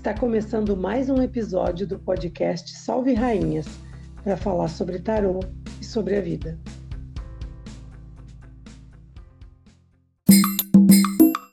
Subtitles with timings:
[0.00, 3.66] Está começando mais um episódio do podcast Salve Rainhas
[4.24, 5.40] para falar sobre tarô
[5.78, 6.58] e sobre a vida.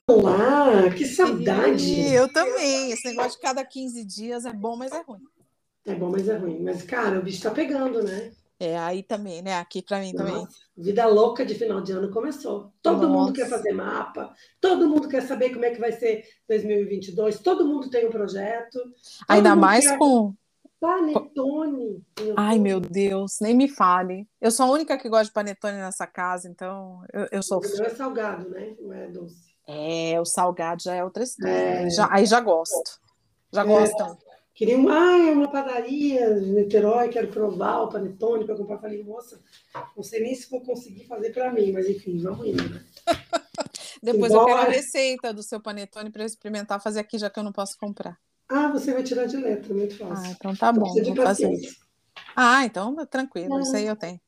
[0.10, 2.00] Olá, que saudade!
[2.00, 2.94] Eu também.
[2.94, 5.20] Esse negócio de cada 15 dias é bom, mas é ruim.
[5.86, 6.64] É bom, mas é ruim.
[6.64, 8.32] Mas, cara, o bicho tá pegando, né?
[8.60, 9.58] É, aí também, né?
[9.58, 10.48] Aqui para mim Nossa, também.
[10.76, 12.74] Vida louca de final de ano começou.
[12.82, 13.08] Todo Nossa.
[13.08, 17.68] mundo quer fazer mapa, todo mundo quer saber como é que vai ser 2022, todo
[17.68, 18.80] mundo tem um projeto.
[19.28, 19.98] Ainda mais quer...
[19.98, 20.34] com.
[20.80, 22.04] Panetone.
[22.36, 24.28] Ai, meu Deus, nem me fale.
[24.40, 27.60] Eu sou a única que gosta de panetone nessa casa, então eu, eu sou.
[27.62, 28.76] Não é salgado, né?
[28.80, 29.56] Não é doce.
[29.68, 31.52] É, o salgado já é outra história.
[31.52, 31.90] É...
[31.90, 33.00] Já, aí já gosto.
[33.52, 33.66] Já é...
[33.66, 34.18] gostam.
[34.58, 38.80] Queriam, ah, é uma padaria de Niterói, quero provar o panetone para comprar.
[38.80, 39.40] Falei, moça,
[39.96, 42.84] não sei nem se vou conseguir fazer para mim, mas enfim, vamos indo, né?
[44.02, 47.44] Depois eu quero a receita do seu panetone para experimentar fazer aqui, já que eu
[47.44, 48.18] não posso comprar.
[48.50, 50.26] Ah, você vai tirar de letra, muito fácil.
[50.26, 51.78] Ah, então tá bom, vou fazer isso.
[52.36, 54.20] Ah, então tranquilo, isso aí eu tenho.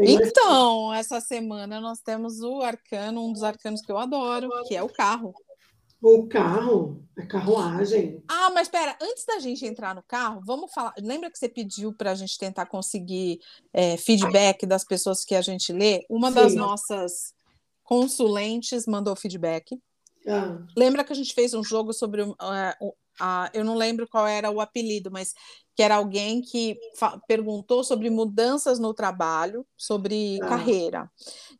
[0.00, 4.82] Então, essa semana nós temos o arcano, um dos arcanos que eu adoro, que é
[4.82, 5.32] o carro.
[6.06, 8.22] O carro, a carruagem.
[8.28, 10.92] Ah, mas espera, antes da gente entrar no carro, vamos falar.
[10.98, 13.40] Lembra que você pediu para a gente tentar conseguir
[13.72, 16.04] é, feedback das pessoas que a gente lê?
[16.10, 16.34] Uma Sim.
[16.34, 17.32] das nossas
[17.82, 19.80] consulentes mandou feedback.
[20.28, 20.58] Ah.
[20.76, 24.50] Lembra que a gente fez um jogo sobre uh, uh, eu não lembro qual era
[24.50, 25.32] o apelido, mas
[25.74, 26.78] que era alguém que
[27.26, 30.48] perguntou sobre mudanças no trabalho, sobre ah.
[30.48, 31.10] carreira.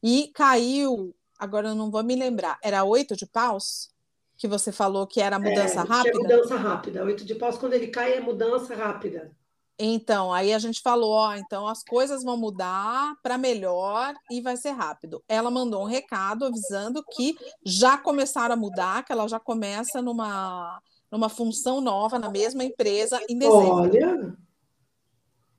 [0.02, 3.93] E caiu, agora eu não vou me lembrar, era oito de paus?
[4.36, 6.18] Que você falou que era mudança é, rápida?
[6.18, 7.04] É mudança rápida.
[7.04, 9.30] Oito de paus, quando ele cai, é mudança rápida.
[9.78, 14.56] Então, aí a gente falou, ó, então as coisas vão mudar para melhor e vai
[14.56, 15.22] ser rápido.
[15.28, 20.80] Ela mandou um recado avisando que já começaram a mudar, que ela já começa numa,
[21.10, 23.74] numa função nova na mesma empresa em dezembro.
[23.74, 24.36] Olha,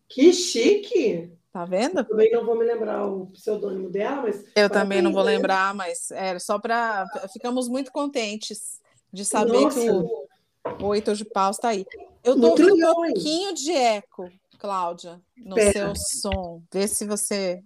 [0.07, 1.35] que chique!
[1.55, 1.99] Tá vendo?
[1.99, 4.43] Eu também não vou me lembrar o pseudônimo dela, mas.
[4.57, 5.37] Eu também não vou né?
[5.37, 7.05] lembrar, mas é só para.
[7.31, 9.79] Ficamos muito contentes de saber Nossa.
[9.79, 11.85] que o oito de paus está aí.
[12.25, 14.29] Eu ouvindo um pouquinho de eco,
[14.59, 15.71] Cláudia, no Pera.
[15.71, 16.61] seu som.
[16.73, 17.63] Vê se você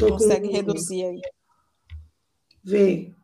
[0.00, 0.54] consegue com...
[0.54, 1.20] reduzir aí.
[2.64, 3.14] Vê.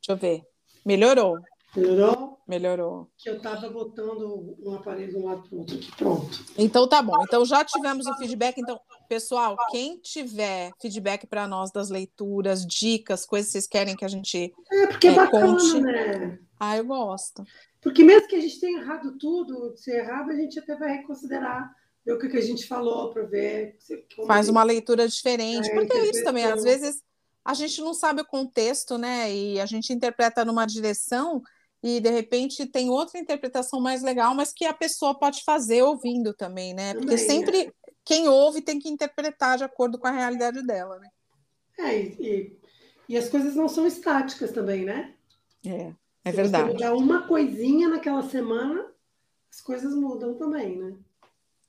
[0.00, 0.42] Deixa eu ver.
[0.82, 1.40] Melhorou.
[1.76, 2.33] Melhorou?
[2.46, 3.08] Melhorou.
[3.16, 5.96] Que eu estava botando um aparelho de um lado para o outro aqui.
[5.96, 6.44] Pronto.
[6.58, 7.22] Então tá bom.
[7.22, 8.58] Então já tivemos o feedback.
[8.58, 8.78] Então,
[9.08, 14.08] pessoal, quem tiver feedback para nós das leituras, dicas, coisas que vocês querem que a
[14.08, 15.80] gente é, porque é, é bacana, conte.
[15.80, 16.38] Né?
[16.60, 17.44] Ah, eu gosto.
[17.80, 21.74] Porque mesmo que a gente tenha errado tudo, se errado, a gente até vai reconsiderar
[22.04, 23.78] ver o que, a gente falou para ver.
[24.26, 25.70] Faz uma leitura diferente.
[25.70, 27.02] É, porque é isso também, às vezes
[27.44, 29.32] a gente não sabe o contexto, né?
[29.32, 31.42] E a gente interpreta numa direção
[31.84, 36.32] e de repente tem outra interpretação mais legal, mas que a pessoa pode fazer ouvindo
[36.32, 36.94] também, né?
[36.94, 37.72] Porque também, sempre é.
[38.02, 41.10] quem ouve tem que interpretar de acordo com a realidade dela, né?
[41.78, 42.58] É, e,
[43.06, 45.12] e as coisas não são estáticas também, né?
[45.62, 45.92] É,
[46.24, 46.68] é Se verdade.
[46.68, 48.90] Se mudar uma coisinha naquela semana,
[49.52, 50.96] as coisas mudam também, né?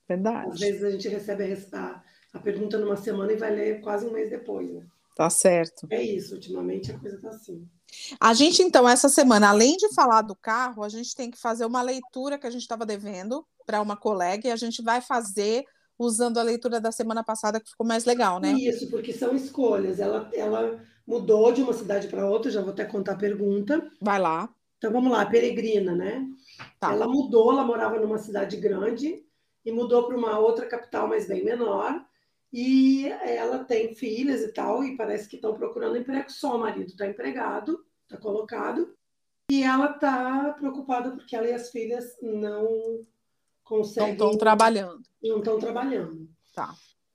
[0.07, 0.49] Verdade.
[0.49, 1.43] Às vezes a gente recebe
[1.73, 4.87] a, a pergunta numa semana e vai ler quase um mês depois, né?
[5.15, 5.87] Tá certo.
[5.89, 7.65] É isso, ultimamente a coisa tá assim.
[8.19, 11.65] A gente, então, essa semana, além de falar do carro, a gente tem que fazer
[11.65, 15.63] uma leitura que a gente estava devendo para uma colega e a gente vai fazer
[15.97, 18.51] usando a leitura da semana passada, que ficou mais legal, né?
[18.51, 19.99] Isso, porque são escolhas.
[19.99, 23.89] Ela, ela mudou de uma cidade para outra, já vou até contar a pergunta.
[24.01, 24.53] Vai lá.
[24.77, 26.27] Então vamos lá, peregrina, né?
[26.79, 26.91] Tá.
[26.91, 29.23] Ela mudou, ela morava numa cidade grande
[29.63, 32.05] e mudou para uma outra capital, mas bem menor.
[32.51, 36.55] E ela tem filhas e tal, e parece que estão procurando emprego só.
[36.55, 38.95] O marido está empregado, está colocado,
[39.51, 43.05] e ela está preocupada porque ela e as filhas não
[43.63, 44.09] conseguem.
[44.09, 45.03] Não estão trabalhando.
[45.21, 46.29] Não estão trabalhando.
[46.53, 46.73] Tá.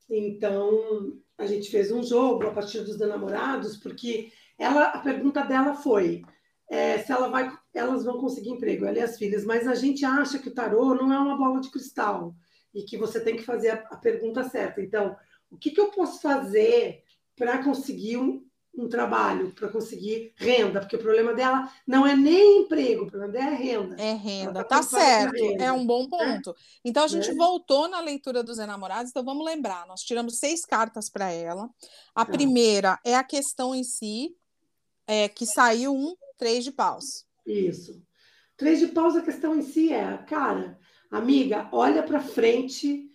[0.08, 5.74] Então, a gente fez um jogo a partir dos namorados, porque ela, a pergunta dela
[5.74, 6.22] foi
[6.70, 10.04] é, se ela vai, elas vão conseguir emprego, ela e as filhas, mas a gente
[10.04, 12.34] acha que o tarô não é uma bola de cristal
[12.74, 14.80] e que você tem que fazer a, a pergunta certa.
[14.80, 15.16] Então,
[15.50, 17.02] o que, que eu posso fazer
[17.36, 18.44] para conseguir um,
[18.76, 23.32] um trabalho para conseguir renda, porque o problema dela não é nem emprego, o problema
[23.32, 23.96] dela é renda.
[24.00, 25.64] É renda, tá, tá certo, renda.
[25.64, 26.08] é um bom né?
[26.10, 26.50] ponto.
[26.50, 26.54] É.
[26.84, 27.34] Então a gente é.
[27.34, 31.68] voltou na leitura dos enamorados, então vamos lembrar, nós tiramos seis cartas para ela.
[32.14, 32.32] A tá.
[32.32, 34.36] primeira é a questão em si,
[35.06, 37.26] é, que saiu um três de paus.
[37.44, 38.00] Isso.
[38.56, 40.78] Três de paus, a questão em si é, cara,
[41.10, 43.10] amiga, olha para frente,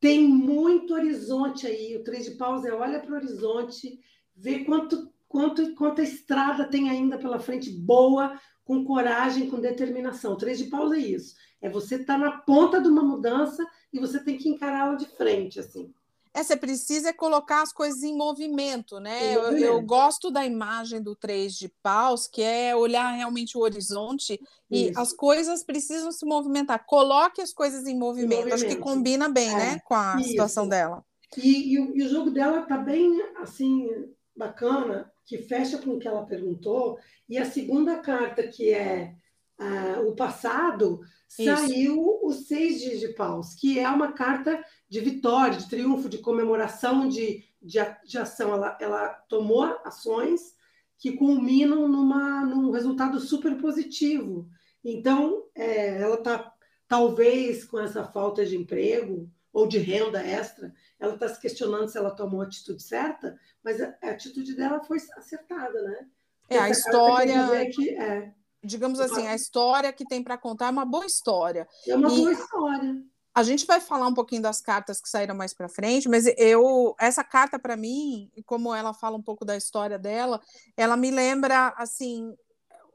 [0.00, 1.96] tem muito horizonte aí.
[1.96, 4.00] O três de paus é olha para o horizonte
[4.34, 10.36] ver quanto, quanto, quanta estrada tem ainda pela frente boa, com coragem, com determinação.
[10.36, 11.34] Três de paus é isso.
[11.60, 15.06] É você estar tá na ponta de uma mudança e você tem que encará-la de
[15.16, 15.92] frente, assim.
[16.34, 19.36] É, você precisa colocar as coisas em movimento, né?
[19.36, 24.40] Eu, eu, gosto da imagem do três de paus, que é olhar realmente o horizonte
[24.68, 25.00] e Isso.
[25.00, 26.84] as coisas precisam se movimentar.
[26.86, 28.38] Coloque as coisas em movimento.
[28.38, 28.54] movimento.
[28.54, 29.56] Acho que combina bem, é.
[29.56, 30.30] né, com a Isso.
[30.30, 31.04] situação dela.
[31.36, 33.88] E, e, e, o jogo dela tá bem assim
[34.36, 36.98] bacana que fecha com o que ela perguntou.
[37.28, 39.14] E a segunda carta, que é
[39.60, 41.00] uh, o passado,
[41.38, 41.44] Isso.
[41.44, 47.08] saiu o seis de paus, que é uma carta de vitória, de triunfo, de comemoração,
[47.08, 48.52] de, de, de ação.
[48.52, 50.54] Ela, ela tomou ações
[50.98, 54.48] que culminam numa, num resultado super positivo.
[54.84, 56.52] Então, é, ela está,
[56.86, 61.96] talvez, com essa falta de emprego ou de renda extra, ela está se questionando se
[61.98, 66.06] ela tomou a atitude certa, mas a, a atitude dela foi acertada, né?
[66.48, 67.70] É, a história.
[67.70, 68.34] Que, é,
[68.64, 71.66] digamos assim, a história que tem para contar é uma boa história.
[71.86, 73.04] É uma e boa história.
[73.34, 76.94] A gente vai falar um pouquinho das cartas que saíram mais para frente, mas eu
[77.00, 80.40] essa carta para mim, como ela fala um pouco da história dela,
[80.76, 82.32] ela me lembra assim,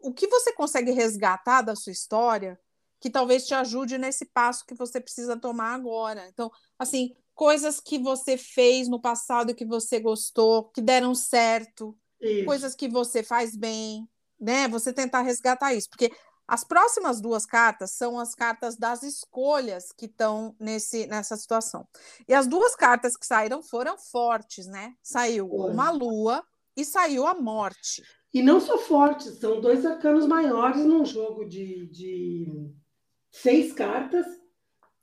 [0.01, 2.57] o que você consegue resgatar da sua história
[3.01, 6.27] que talvez te ajude nesse passo que você precisa tomar agora.
[6.27, 12.45] Então, assim, coisas que você fez no passado que você gostou, que deram certo, isso.
[12.45, 14.07] coisas que você faz bem,
[14.39, 14.67] né?
[14.67, 16.11] Você tentar resgatar isso, porque
[16.47, 21.87] as próximas duas cartas são as cartas das escolhas que estão nesse, nessa situação.
[22.27, 24.93] E as duas cartas que saíram foram fortes, né?
[25.03, 26.43] Saiu uma lua
[26.75, 28.03] e saiu a morte.
[28.33, 32.71] E não só fortes, são dois arcanos maiores num jogo de, de
[33.31, 34.25] seis cartas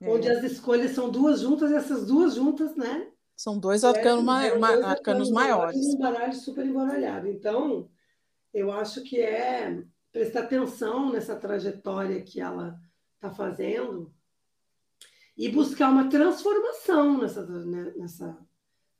[0.01, 0.11] é.
[0.11, 3.09] onde as escolhas são duas juntas, e essas duas juntas, né?
[3.37, 5.77] São dois arcanos, é, ma dois arcanos maiores.
[5.77, 7.29] Um baralho super embaralhado.
[7.29, 7.89] Então,
[8.53, 9.83] eu acho que é
[10.13, 12.79] prestar atenção nessa trajetória que ela
[13.15, 14.15] está fazendo
[15.37, 18.39] e buscar uma transformação nessa, né, nessa,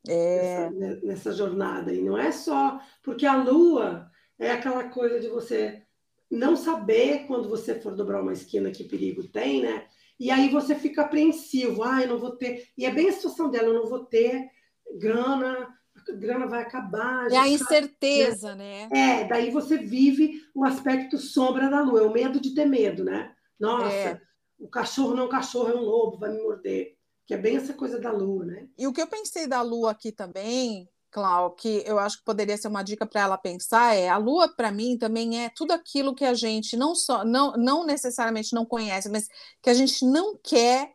[0.07, 0.69] é...
[0.69, 1.93] nessa, nessa jornada.
[1.93, 5.83] E não é só porque a lua é aquela coisa de você
[6.29, 9.87] não saber quando você for dobrar uma esquina que perigo tem, né?
[10.19, 12.67] E aí você fica apreensivo, ah, eu não vou ter.
[12.77, 14.49] E é bem a situação dela, eu não vou ter
[14.97, 15.67] grana,
[16.15, 17.31] grana vai acabar.
[17.31, 18.87] É a incerteza, né?
[18.91, 19.21] né?
[19.21, 23.03] É, daí você vive o aspecto sombra da lua, é o medo de ter medo,
[23.03, 23.33] né?
[23.59, 24.21] Nossa, é.
[24.59, 26.95] o cachorro não, o cachorro é um lobo, vai me morder.
[27.25, 28.67] Que é bem essa coisa da lua, né?
[28.77, 32.57] E o que eu pensei da lua aqui também, Clau, que eu acho que poderia
[32.57, 36.15] ser uma dica para ela pensar é a lua para mim também é tudo aquilo
[36.15, 39.27] que a gente não só não, não necessariamente não conhece, mas
[39.61, 40.93] que a gente não quer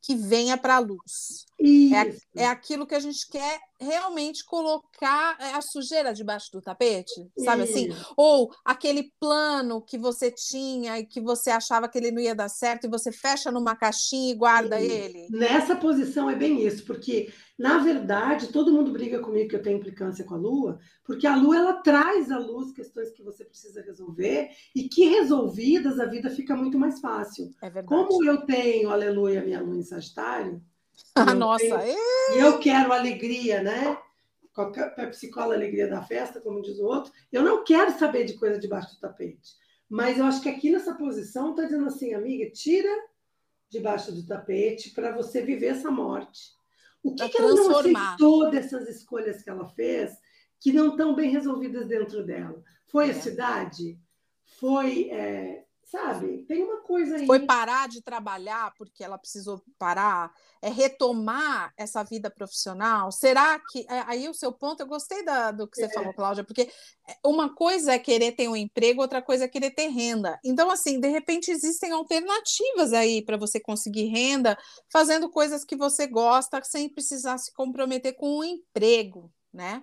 [0.00, 1.44] que venha para a luz.
[2.34, 7.30] É, é aquilo que a gente quer realmente colocar é, a sujeira debaixo do tapete,
[7.38, 7.88] sabe assim?
[8.16, 12.48] Ou aquele plano que você tinha e que você achava que ele não ia dar
[12.48, 15.28] certo e você fecha numa caixinha e guarda ele.
[15.30, 19.78] Nessa posição é bem isso, porque na verdade todo mundo briga comigo que eu tenho
[19.78, 23.80] implicância com a Lua, porque a Lua ela traz à luz questões que você precisa
[23.82, 27.50] resolver e que resolvidas a vida fica muito mais fácil.
[27.62, 27.86] É verdade.
[27.86, 30.62] Como eu tenho, aleluia, minha Lua em Sagitário,
[31.14, 33.98] ah, nossa, e eu quero alegria, né?
[34.96, 37.12] Pepsi Cola, alegria da festa, como diz o outro.
[37.30, 39.56] Eu não quero saber de coisa debaixo do tapete.
[39.88, 42.90] Mas eu acho que aqui nessa posição está dizendo assim, amiga, tira
[43.70, 46.52] debaixo do tapete para você viver essa morte.
[47.02, 50.18] O que, que ela não aceitou dessas escolhas que ela fez
[50.60, 52.62] que não estão bem resolvidas dentro dela?
[52.88, 53.10] Foi é.
[53.12, 53.98] a cidade?
[54.58, 56.44] Foi é, Sabe?
[56.46, 57.26] Tem uma coisa aí.
[57.26, 60.30] Foi parar de trabalhar porque ela precisou parar?
[60.60, 63.10] É retomar essa vida profissional?
[63.10, 63.86] Será que.
[63.88, 65.88] É, aí o seu ponto, eu gostei da, do que você é.
[65.88, 66.70] falou, Cláudia, porque
[67.24, 70.38] uma coisa é querer ter um emprego, outra coisa é querer ter renda.
[70.44, 74.58] Então, assim, de repente existem alternativas aí para você conseguir renda,
[74.92, 79.82] fazendo coisas que você gosta, sem precisar se comprometer com um emprego, né?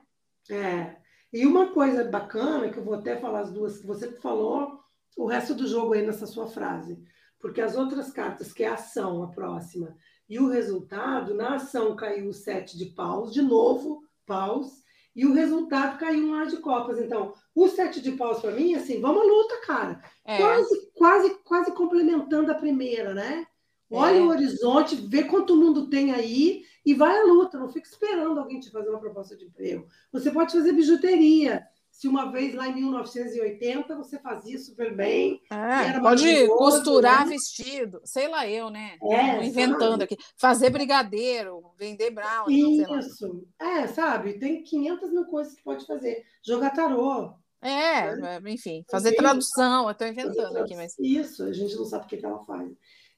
[0.52, 0.98] É.
[1.34, 4.85] E uma coisa bacana, que eu vou até falar as duas que você falou
[5.16, 7.02] o resto do jogo aí nessa sua frase.
[7.40, 9.96] Porque as outras cartas, que é a ação, a próxima,
[10.28, 14.84] e o resultado, na ação caiu o sete de paus, de novo, paus,
[15.16, 17.00] e o resultado caiu um ar de copas.
[17.00, 20.02] Então, o sete de paus para mim, assim, vamos à luta, cara.
[20.26, 20.38] É.
[20.38, 23.48] Quase, quase, quase complementando a primeira, né?
[23.90, 24.22] Olha é.
[24.22, 27.58] o horizonte, vê quanto mundo tem aí e vai à luta.
[27.58, 29.88] Não fica esperando alguém te fazer uma proposta de emprego.
[30.12, 31.64] Você pode fazer bijuteria.
[31.96, 35.42] Se uma vez lá em 1980 você fazia super bem.
[35.50, 37.32] É, pode costurar né?
[37.32, 38.98] vestido, sei lá eu, né?
[39.02, 40.04] É, inventando sabe?
[40.04, 40.18] aqui.
[40.36, 42.50] Fazer brigadeiro, vender brown.
[42.50, 43.48] Isso.
[43.58, 44.38] É, sabe?
[44.38, 46.26] Tem 500 mil coisas que pode fazer.
[46.46, 47.34] Jogar tarô.
[47.62, 48.42] É, né?
[48.48, 49.86] enfim, fazer tradução.
[49.86, 51.00] Eu estou inventando aqui, mas.
[51.00, 52.70] Isso, a gente não sabe o que, que ela faz.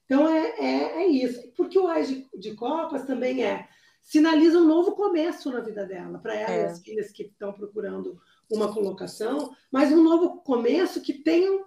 [0.04, 1.52] Então é, é, é isso.
[1.56, 3.66] Porque o Ais de, de, Copas também é
[4.02, 6.62] sinaliza um novo começo na vida dela, para ela é.
[6.62, 8.18] e as filhas que estão procurando
[8.50, 11.64] uma colocação, mas um novo começo que tenha,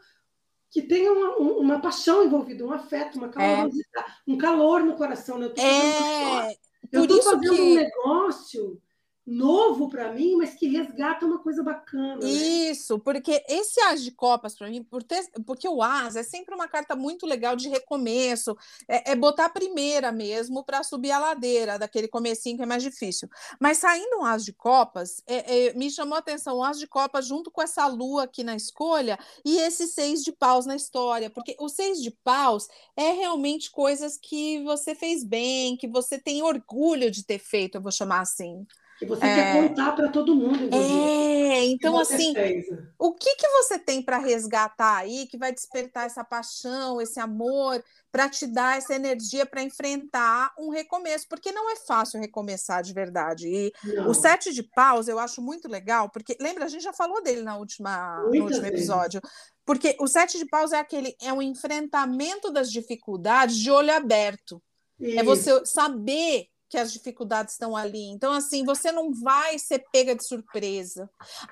[0.69, 4.31] que tenha uma, uma paixão envolvida, um afeto, uma calorosidade, é.
[4.31, 5.37] um calor no coração.
[5.37, 5.45] Né?
[5.45, 7.47] Eu estou fazendo, é.
[7.47, 7.61] fazendo que...
[7.61, 8.81] um negócio
[9.25, 12.17] novo para mim, mas que resgata uma coisa bacana.
[12.17, 12.27] Né?
[12.27, 16.55] Isso, porque esse As de Copas, para mim, por ter, porque o As é sempre
[16.55, 21.19] uma carta muito legal de recomeço, é, é botar a primeira mesmo para subir a
[21.19, 23.29] ladeira, daquele comecinho que é mais difícil.
[23.59, 26.87] Mas saindo um As de Copas, é, é, me chamou a atenção o As de
[26.87, 31.29] Copas junto com essa lua aqui na escolha e esse seis de paus na história,
[31.29, 36.41] porque o seis de paus é realmente coisas que você fez bem, que você tem
[36.41, 38.65] orgulho de ter feito, eu vou chamar assim
[39.01, 39.35] que você é...
[39.35, 40.69] quer contar para todo mundo.
[40.71, 42.67] É, então assim, fez.
[42.99, 47.83] o que que você tem para resgatar aí que vai despertar essa paixão, esse amor,
[48.11, 52.93] para te dar essa energia para enfrentar um recomeço, porque não é fácil recomeçar de
[52.93, 53.47] verdade.
[53.47, 54.11] E não.
[54.11, 57.41] o sete de paus eu acho muito legal, porque lembra a gente já falou dele
[57.41, 59.19] na última no último episódio.
[59.65, 64.61] Porque o sete de paus é aquele é um enfrentamento das dificuldades de olho aberto.
[64.99, 65.19] Isso.
[65.19, 68.05] É você saber que as dificuldades estão ali.
[68.05, 71.09] Então, assim, você não vai ser pega de surpresa,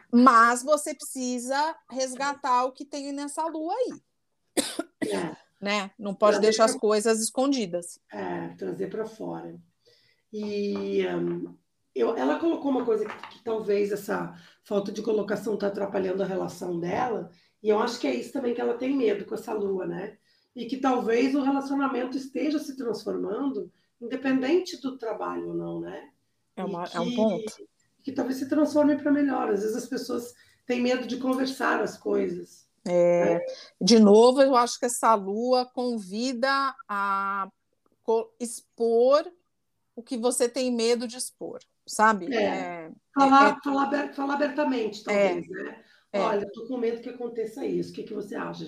[0.10, 4.02] mas você precisa resgatar o que tem nessa lua aí.
[5.10, 5.36] É.
[5.60, 5.92] Né?
[6.00, 6.74] Não pode trazer deixar pra...
[6.74, 8.00] as coisas escondidas.
[8.10, 9.60] É, trazer para fora.
[10.32, 11.54] E um,
[11.94, 14.34] eu, ela colocou uma coisa que, que talvez essa
[14.64, 17.30] falta de colocação está atrapalhando a relação dela,
[17.62, 20.18] e eu acho que é isso também que ela tem medo com essa lua, né?
[20.56, 23.70] E que talvez o relacionamento esteja se transformando
[24.02, 26.10] independente do trabalho ou não, né?
[26.56, 27.68] É, uma, que, é um ponto.
[28.04, 29.50] Que talvez se transforme para melhor.
[29.50, 30.34] Às vezes as pessoas
[30.66, 32.68] têm medo de conversar as coisas.
[32.86, 33.46] É, né?
[33.80, 37.50] De novo, eu acho que essa lua convida a
[38.40, 39.32] expor
[39.96, 42.34] o que você tem medo de expor, sabe?
[42.34, 42.44] É.
[42.44, 45.84] É, falar, é, falar, falar abertamente, talvez, né?
[46.14, 47.92] Olha, estou com medo que aconteça isso.
[47.92, 48.66] O que, que você acha?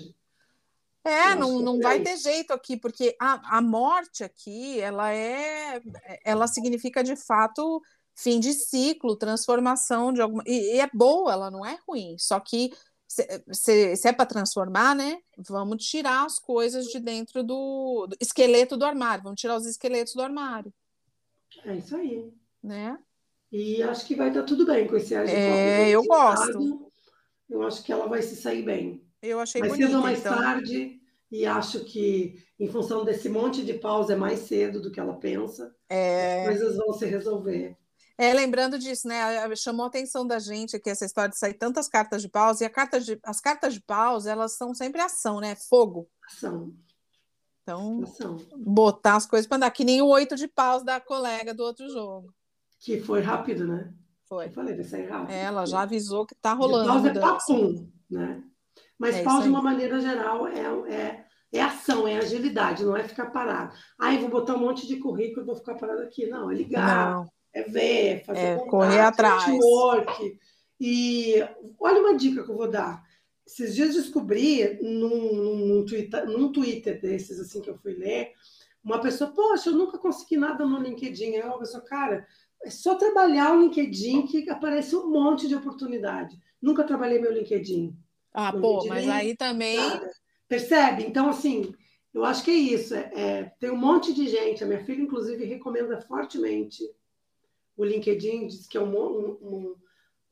[1.04, 5.80] É, não, não vai ter jeito aqui, porque a, a morte aqui, ela é,
[6.24, 7.82] ela significa de fato
[8.14, 10.42] fim de ciclo, transformação de alguma.
[10.46, 12.16] E, e é boa, ela não é ruim.
[12.18, 12.70] Só que
[13.08, 15.18] se, se, se é para transformar, né?
[15.36, 20.14] Vamos tirar as coisas de dentro do, do, esqueleto do armário, vamos tirar os esqueletos
[20.14, 20.72] do armário.
[21.64, 22.32] É isso aí.
[22.62, 22.98] Né?
[23.50, 26.90] E acho que vai estar tudo bem com esse É, eu gosto.
[27.50, 29.04] Eu acho que ela vai se sair bem.
[29.22, 29.86] Eu achei mais bonito.
[29.86, 30.36] cedo ou mais então.
[30.36, 31.00] tarde,
[31.30, 35.14] e acho que, em função desse monte de pausa, é mais cedo do que ela
[35.14, 35.74] pensa.
[35.88, 36.40] É...
[36.40, 37.76] As coisas vão se resolver.
[38.18, 39.56] É, lembrando disso, né?
[39.56, 42.68] Chamou a atenção da gente aqui essa história de sair tantas cartas de paus, e
[42.68, 45.54] carta de, as cartas de paus, elas são sempre ação, né?
[45.54, 46.08] Fogo.
[46.28, 46.74] Ação.
[47.62, 48.36] Então, ação.
[48.58, 51.88] botar as coisas para andar, que nem o oito de paus da colega do outro
[51.88, 52.34] jogo.
[52.78, 53.92] Que foi rápido, né?
[54.28, 54.46] Foi.
[54.46, 55.30] Eu falei, vai sair rápido.
[55.30, 57.10] Ela já avisou que tá rolando.
[57.10, 58.44] De paus é papum, né?
[59.02, 60.60] Mas é pau, de uma maneira geral, é,
[60.94, 63.76] é, é ação, é agilidade, não é ficar parado.
[63.98, 66.28] Aí vou botar um monte de currículo e vou ficar parado aqui.
[66.28, 67.28] Não, é ligar, não.
[67.52, 69.46] é ver, fazer é, contato, correr atrás.
[69.48, 70.38] Network.
[70.80, 71.34] E
[71.80, 73.02] olha uma dica que eu vou dar.
[73.44, 78.30] Esses dias descobri num, num, Twitter, num Twitter desses assim que eu fui ler,
[78.84, 81.34] uma pessoa, poxa, eu nunca consegui nada no LinkedIn.
[81.34, 82.24] Aí uma pessoa, cara,
[82.62, 86.38] é só trabalhar o LinkedIn que aparece um monte de oportunidade.
[86.60, 87.96] Nunca trabalhei meu LinkedIn.
[88.32, 89.76] Ah, pô, mas aí também.
[89.76, 90.10] Nada.
[90.48, 91.04] Percebe?
[91.04, 91.74] Então, assim,
[92.12, 92.94] eu acho que é isso.
[92.94, 94.62] É, é, tem um monte de gente.
[94.62, 96.82] A minha filha, inclusive, recomenda fortemente
[97.76, 99.76] o LinkedIn, diz que é um, um,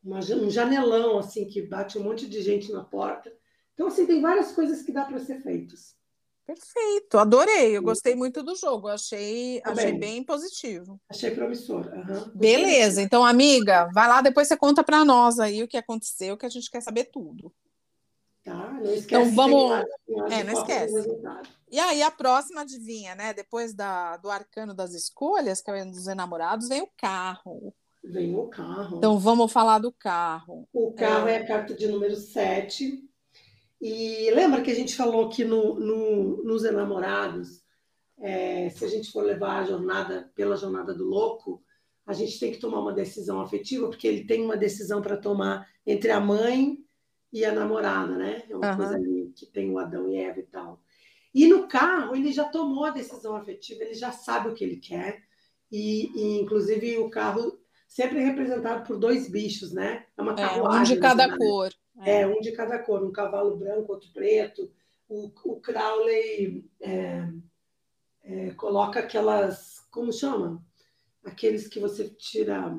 [0.03, 3.33] uma, um janelão, assim, que bate um monte de gente na porta.
[3.75, 5.99] Então, assim, tem várias coisas que dá para ser feitas.
[6.47, 7.77] Perfeito, adorei.
[7.77, 11.01] Eu gostei muito do jogo, achei, achei bem positivo.
[11.09, 11.87] Achei promissor.
[11.87, 12.33] Uhum.
[12.35, 16.45] Beleza, então, amiga, vai lá, depois você conta para nós aí o que aconteceu, que
[16.45, 17.53] a gente quer saber tudo.
[18.45, 18.73] Tá?
[18.73, 19.07] Não esquece.
[19.07, 19.85] Então vamos.
[20.31, 20.95] É, não esquece.
[21.71, 23.35] E aí a próxima adivinha, né?
[23.35, 27.75] Depois da, do arcano das escolhas, que é dos enamorados, vem o carro.
[28.03, 28.97] Vem o carro.
[28.97, 30.67] Então vamos falar do carro.
[30.73, 33.07] O carro é, é a carta de número 7.
[33.81, 37.63] E lembra que a gente falou que no, no, nos enamorados,
[38.19, 41.63] é, se a gente for levar a jornada pela jornada do louco,
[42.07, 45.67] a gente tem que tomar uma decisão afetiva, porque ele tem uma decisão para tomar
[45.87, 46.79] entre a mãe
[47.33, 48.43] e a namorada, né?
[48.49, 48.77] É uma uhum.
[48.77, 50.81] coisa ali que tem o Adão e Eva e tal.
[51.33, 54.77] E no carro, ele já tomou a decisão afetiva, ele já sabe o que ele
[54.77, 55.23] quer.
[55.71, 60.07] E, e inclusive, o carro sempre é representado por dois bichos, né?
[60.17, 60.79] É uma carruagem.
[60.79, 61.37] É, um de cada né?
[61.37, 61.73] cor.
[62.01, 62.21] É.
[62.23, 62.27] é.
[62.27, 63.05] um de cada cor.
[63.05, 64.71] Um cavalo branco, outro preto.
[65.09, 67.29] O, o Crowley é,
[68.25, 69.81] é, coloca aquelas...
[69.91, 70.65] Como chama?
[71.25, 72.77] Aqueles que você tira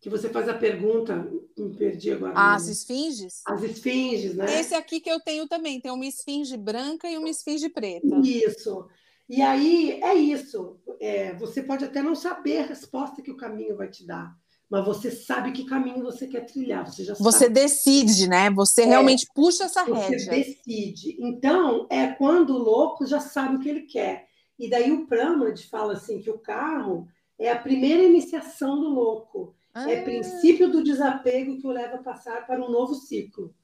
[0.00, 1.26] que você faz a pergunta,
[1.56, 2.34] me perdi agora.
[2.36, 3.42] Ah, as esfinges?
[3.46, 4.60] As esfinges, né?
[4.60, 8.20] Esse aqui que eu tenho também, tem uma esfinge branca e uma esfinge preta.
[8.22, 8.86] Isso.
[9.28, 10.76] E aí é isso.
[11.00, 14.32] É, você pode até não saber a resposta que o caminho vai te dar,
[14.70, 16.86] mas você sabe que caminho você quer trilhar.
[16.86, 17.54] Você já Você sabe.
[17.54, 18.50] decide, né?
[18.50, 20.18] Você é, realmente puxa essa rédea.
[20.18, 21.16] Você decide.
[21.18, 24.26] Então, é quando o louco já sabe o que ele quer.
[24.58, 29.55] E daí o Pramad fala assim que o carro é a primeira iniciação do louco.
[29.76, 29.90] É ah.
[29.90, 33.54] É princípio do desapego que o leva a passar para um novo ciclo.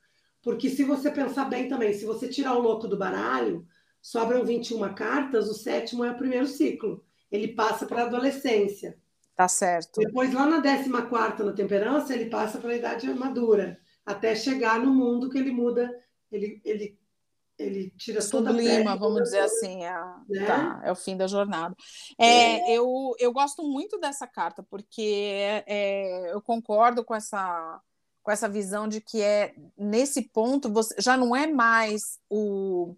[0.43, 3.67] Porque se você pensar bem também, se você tirar o louco do baralho,
[4.01, 7.05] sobram 21 cartas, o sétimo é o primeiro ciclo.
[7.31, 8.99] Ele passa para a adolescência.
[9.35, 10.01] Tá certo.
[10.01, 14.93] Depois, lá na 14 na temperança, ele passa para a idade madura, até chegar no
[14.93, 15.91] mundo que ele muda,
[16.31, 16.99] ele, ele
[17.59, 19.95] ele tira Sublima, toda a pele, vamos dizer assim, é,
[20.29, 20.47] né?
[20.47, 21.75] tá, é o fim da jornada.
[22.19, 27.81] É, é, Eu, eu gosto muito dessa carta, porque é, eu concordo com essa,
[28.23, 32.97] com essa visão de que é nesse ponto você já não é mais o,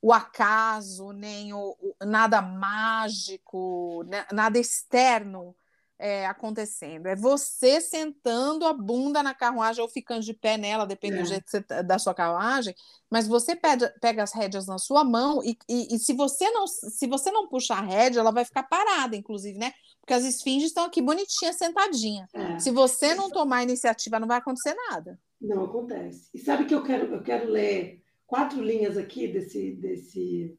[0.00, 5.54] o acaso, nem o, o nada mágico, né, nada externo
[5.98, 7.06] é, acontecendo.
[7.06, 11.22] É você sentando a bunda na carruagem ou ficando de pé nela, depende é.
[11.22, 12.74] do jeito você, tá, da sua carruagem,
[13.10, 16.66] mas você pega, pega as rédeas na sua mão e, e, e, se você não
[16.66, 19.72] se você não puxar a rédea, ela vai ficar parada, inclusive, né?
[20.00, 22.28] Porque as esfinges estão aqui bonitinhas, sentadinha.
[22.32, 22.58] É.
[22.58, 25.18] Se você não tomar iniciativa, não vai acontecer nada.
[25.40, 26.28] Não acontece.
[26.34, 30.56] E sabe que eu quero, eu quero ler quatro linhas aqui desse, desse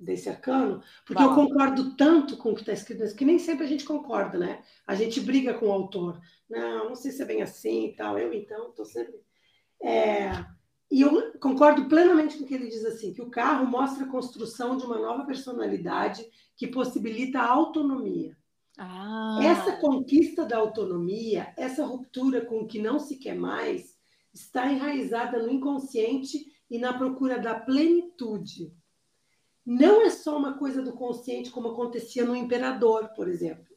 [0.00, 3.64] desse arcano, porque eu concordo tanto com o que está escrito nesse, que nem sempre
[3.64, 4.62] a gente concorda, né?
[4.86, 6.20] A gente briga com o autor.
[6.48, 8.18] Não, não sei se é bem assim e tal.
[8.18, 9.20] Eu, então, estou sempre.
[9.82, 10.30] É...
[10.90, 14.08] E eu concordo plenamente com o que ele diz assim, que o carro mostra a
[14.08, 18.36] construção de uma nova personalidade que possibilita a autonomia.
[18.76, 19.38] Ah.
[19.40, 23.96] Essa conquista da autonomia, essa ruptura com o que não se quer mais,
[24.34, 28.72] está enraizada no inconsciente e na procura da plenitude
[29.72, 33.72] não é só uma coisa do consciente, como acontecia no imperador, por exemplo.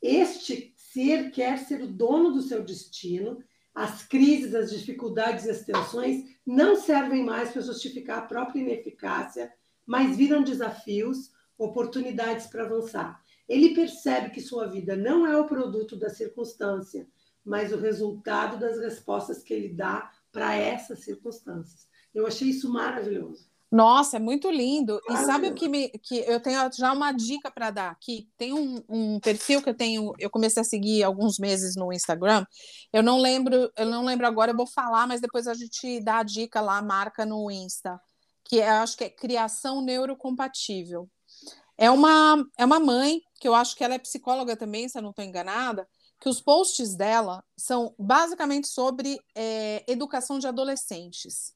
[0.00, 3.44] Este ser quer ser o dono do seu destino.
[3.74, 9.52] As crises, as dificuldades e as tensões não servem mais para justificar a própria ineficácia,
[9.84, 13.22] mas viram desafios, oportunidades para avançar.
[13.46, 17.06] Ele percebe que sua vida não é o produto da circunstância,
[17.44, 21.86] mas o resultado das respostas que ele dá para essas circunstâncias.
[22.14, 23.57] Eu achei isso maravilhoso.
[23.70, 24.98] Nossa, é muito lindo.
[25.10, 28.28] E sabe o que me que eu tenho já uma dica para dar aqui?
[28.36, 32.46] Tem um, um, perfil que eu tenho, eu comecei a seguir alguns meses no Instagram.
[32.92, 36.18] Eu não lembro, eu não lembro agora, eu vou falar, mas depois a gente dá
[36.18, 38.00] a dica lá, marca no Insta,
[38.42, 41.08] que é, acho que é criação neurocompatível.
[41.76, 45.02] É uma é uma mãe que eu acho que ela é psicóloga também, se eu
[45.02, 45.86] não estou enganada,
[46.20, 51.52] que os posts dela são basicamente sobre é, educação de adolescentes.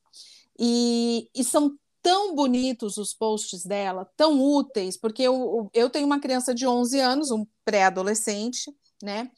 [0.59, 6.21] E, e, são tão bonitos os posts dela, tão úteis, porque eu, eu tenho uma
[6.21, 9.31] criança de 11 anos, um pré-adolescente, né?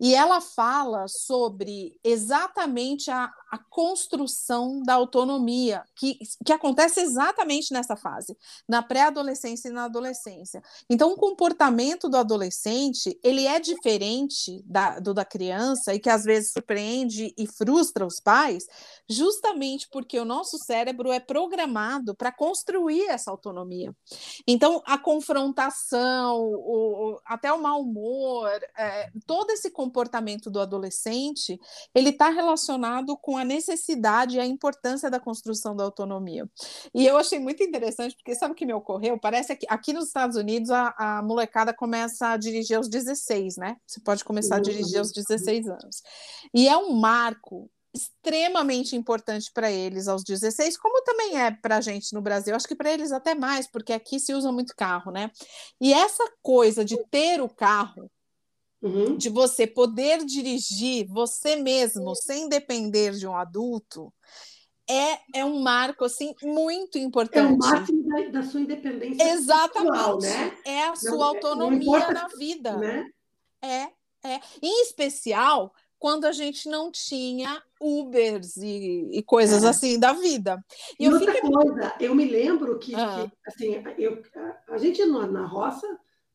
[0.00, 7.94] E ela fala sobre exatamente a, a construção da autonomia, que, que acontece exatamente nessa
[7.94, 8.36] fase,
[8.68, 10.60] na pré-adolescência e na adolescência.
[10.90, 16.24] Então, o comportamento do adolescente, ele é diferente da, do da criança e que às
[16.24, 18.66] vezes surpreende e frustra os pais,
[19.08, 23.94] justamente porque o nosso cérebro é programado para construir essa autonomia.
[24.48, 31.56] Então, a confrontação, o, até o mau humor, é, todo esse comportamento do adolescente,
[31.94, 36.48] ele está relacionado com a necessidade e a importância da construção da autonomia.
[36.94, 39.18] E eu achei muito interessante, porque sabe o que me ocorreu?
[39.18, 43.76] Parece que aqui nos Estados Unidos a, a molecada começa a dirigir aos 16, né?
[43.86, 46.02] Você pode começar a dirigir aos 16 anos.
[46.52, 51.80] E é um marco extremamente importante para eles aos 16, como também é para a
[51.80, 52.54] gente no Brasil.
[52.54, 55.30] Acho que para eles até mais, porque aqui se usa muito carro, né?
[55.80, 58.10] E essa coisa de ter o carro
[58.84, 59.16] uhum.
[59.16, 64.12] de você poder dirigir você mesmo sem depender de um adulto,
[64.88, 67.38] é, é um marco assim muito importante.
[67.38, 69.32] É o máximo da, da sua independência.
[69.32, 69.92] Exatamente.
[69.92, 70.58] Pessoal, né?
[70.64, 72.76] É a sua não, autonomia importa, na vida.
[72.76, 73.06] Né?
[73.62, 73.88] É,
[74.28, 74.40] é.
[74.62, 79.68] Em especial quando a gente não tinha Ubers e, e coisas é.
[79.68, 80.62] assim da vida.
[81.00, 81.50] E, e outra fiquei...
[81.50, 83.26] coisa, eu me lembro que, ah.
[83.26, 85.86] que assim, eu, a, a gente na, na roça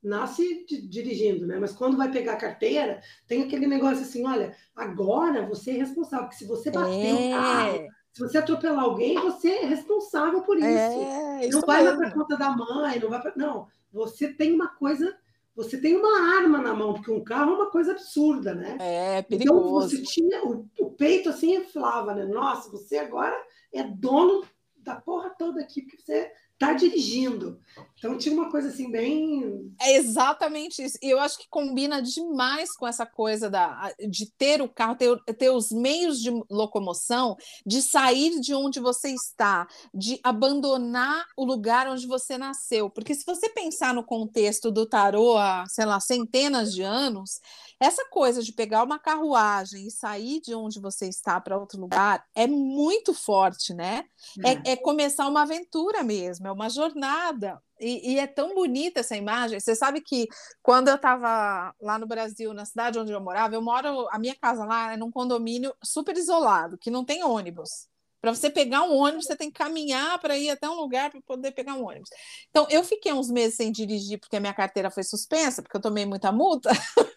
[0.02, 1.58] nasce dirigindo, né?
[1.60, 6.28] Mas quando vai pegar a carteira, tem aquele negócio assim, olha, agora você é responsável,
[6.28, 7.14] porque se você bater é.
[7.14, 10.68] um carro, se você atropelar alguém, você é responsável por isso.
[10.68, 11.98] É, isso não vai mesmo.
[12.00, 13.34] para conta da mãe, não vai pra...
[13.36, 13.68] não.
[13.92, 15.16] Você tem uma coisa
[15.56, 18.78] você tem uma arma na mão, porque um carro é uma coisa absurda, né?
[18.80, 19.94] É, perigoso.
[19.94, 22.24] Então você tinha o, o peito assim inflava, né?
[22.24, 23.36] Nossa, você agora
[23.74, 24.46] é dono
[24.78, 27.58] da porra toda aqui, porque você tá dirigindo.
[27.98, 29.74] Então tinha uma coisa assim bem.
[29.80, 30.98] É exatamente isso.
[31.02, 35.18] E eu acho que combina demais com essa coisa da, de ter o carro, ter,
[35.36, 41.88] ter os meios de locomoção, de sair de onde você está, de abandonar o lugar
[41.88, 42.90] onde você nasceu.
[42.90, 47.40] Porque se você pensar no contexto do tarô há, sei lá, centenas de anos,
[47.80, 52.26] essa coisa de pegar uma carruagem e sair de onde você está para outro lugar
[52.36, 54.06] é muito forte, né?
[54.44, 54.52] É.
[54.52, 57.62] É, é começar uma aventura mesmo, é uma jornada.
[57.80, 59.58] E, e, é tão bonita essa imagem.
[59.58, 60.28] Você sabe que
[60.62, 64.36] quando eu estava lá no Brasil, na cidade onde eu morava, eu moro, a minha
[64.36, 67.88] casa lá é num condomínio super isolado, que não tem ônibus.
[68.22, 71.22] Para você pegar um ônibus, você tem que caminhar para ir até um lugar para
[71.22, 72.10] poder pegar um ônibus.
[72.50, 75.82] Então, eu fiquei uns meses sem dirigir porque a minha carteira foi suspensa, porque eu
[75.82, 76.70] tomei muita multa.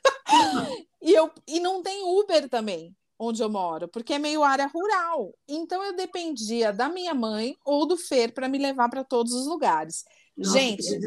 [1.00, 5.32] e, eu, e não tem Uber também onde eu moro, porque é meio área rural.
[5.46, 9.46] Então eu dependia da minha mãe ou do Fer para me levar para todos os
[9.46, 10.04] lugares.
[10.36, 10.98] Nossa, Gente,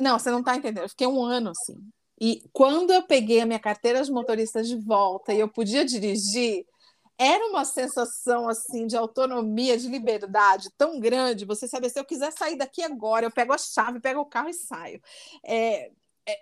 [0.00, 0.82] não, você não está entendendo.
[0.82, 1.78] Eu fiquei um ano assim.
[2.20, 6.64] E quando eu peguei a minha carteira de motorista de volta e eu podia dirigir,
[7.18, 11.44] era uma sensação assim de autonomia, de liberdade tão grande.
[11.44, 14.48] Você sabe, se eu quiser sair daqui agora, eu pego a chave, pego o carro
[14.48, 15.00] e saio.
[15.44, 15.90] É, é,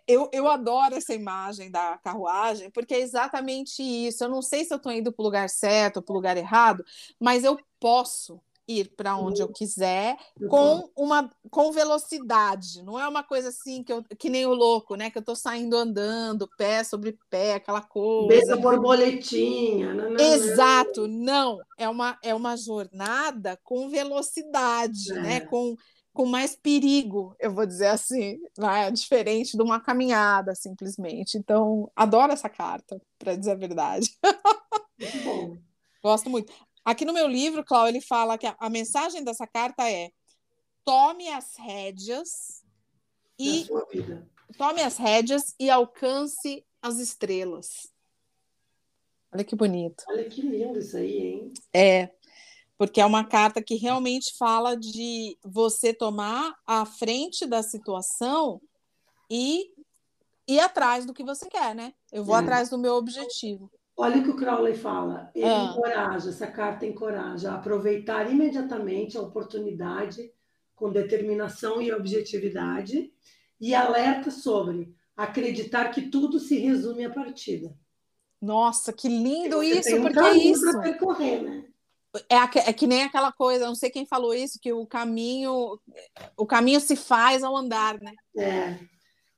[0.06, 4.24] eu, eu adoro essa imagem da carruagem, porque é exatamente isso.
[4.24, 6.36] Eu não sei se eu estou indo para o lugar certo ou para o lugar
[6.36, 6.84] errado,
[7.18, 8.40] mas eu posso
[8.70, 10.16] ir para onde eu quiser
[10.48, 12.82] com uma com velocidade.
[12.84, 15.10] Não é uma coisa assim que, eu, que nem o louco, né?
[15.10, 18.28] Que eu estou saindo andando, pé sobre pé, aquela coisa.
[18.28, 19.92] Beija borboletinha.
[19.92, 21.58] Não, não, Exato, não.
[21.76, 25.20] É uma, é uma jornada com velocidade, é.
[25.20, 25.40] né?
[25.40, 25.76] Com
[26.12, 28.90] com mais perigo, eu vou dizer assim, né?
[28.90, 31.38] diferente de uma caminhada, simplesmente.
[31.38, 34.10] Então, adoro essa carta, para dizer a verdade.
[34.98, 35.56] Muito bom.
[36.02, 36.52] Gosto muito.
[36.84, 40.10] Aqui no meu livro, Cláudio, ele fala que a, a, mensagem dessa carta é:
[40.84, 42.64] tome as rédeas
[43.38, 43.66] e
[44.56, 47.92] tome as rédeas e alcance as estrelas.
[49.32, 50.02] Olha que bonito.
[50.08, 51.52] Olha que lindo isso aí, hein?
[51.72, 52.10] É
[52.80, 58.58] porque é uma carta que realmente fala de você tomar a frente da situação
[59.30, 59.66] e
[60.48, 61.92] ir atrás do que você quer, né?
[62.10, 62.38] Eu vou é.
[62.38, 63.70] atrás do meu objetivo.
[63.94, 65.30] Olha o que o Crowley fala.
[65.34, 65.64] Ele ah.
[65.64, 70.32] encoraja, essa carta encoraja a aproveitar imediatamente a oportunidade
[70.74, 73.12] com determinação e objetividade
[73.60, 77.76] e alerta sobre acreditar que tudo se resume à partida.
[78.40, 80.80] Nossa, que lindo isso, porque é isso.
[80.80, 81.70] Percorrer, né?
[82.28, 85.78] É, é, que nem aquela coisa, não sei quem falou isso, que o caminho
[86.36, 88.12] o caminho se faz ao andar, né?
[88.36, 88.78] É.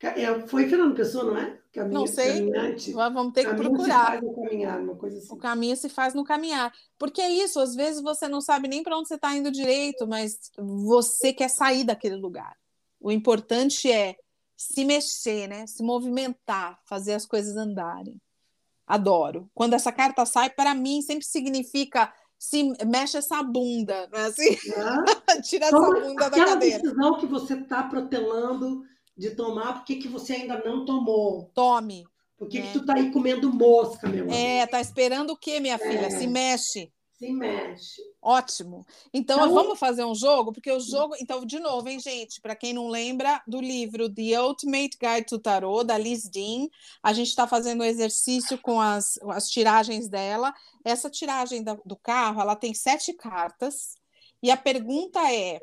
[0.00, 1.58] é foi Fernando Pessoa, não é?
[1.72, 2.92] Caminho, não sei, caminhante.
[2.92, 3.86] vamos ter que procurar.
[3.86, 5.34] Se faz no caminhar, uma coisa assim.
[5.34, 6.72] O caminho se faz no caminhar.
[6.98, 10.06] Porque é isso, às vezes você não sabe nem para onde você está indo direito,
[10.06, 12.56] mas você quer sair daquele lugar.
[13.00, 14.16] O importante é
[14.56, 15.66] se mexer, né?
[15.66, 18.20] Se movimentar, fazer as coisas andarem.
[18.86, 19.50] Adoro.
[19.54, 24.48] Quando essa carta sai, para mim sempre significa se mexe essa bunda, não é assim?
[24.50, 25.38] É.
[25.42, 26.80] Tira essa bunda da cadeira.
[26.80, 28.82] decisão que você está protelando
[29.16, 31.52] de tomar, por que, você ainda não tomou?
[31.54, 32.04] Tome.
[32.36, 32.62] Por que, é.
[32.62, 34.34] que tu tá aí comendo mosca, meu amor?
[34.34, 36.06] É, tá esperando o quê, minha filha?
[36.06, 36.10] É.
[36.10, 36.92] Se mexe.
[37.12, 38.02] Se mexe.
[38.24, 38.86] Ótimo.
[39.12, 41.16] Então, então, vamos fazer um jogo, porque o jogo.
[41.20, 42.40] Então, de novo, hein, gente?
[42.40, 46.68] Para quem não lembra do livro The Ultimate Guide to Tarot, da Liz Dean,
[47.02, 50.54] a gente está fazendo o um exercício com as, as tiragens dela.
[50.84, 53.96] Essa tiragem da, do carro, ela tem sete cartas.
[54.40, 55.60] E a pergunta é: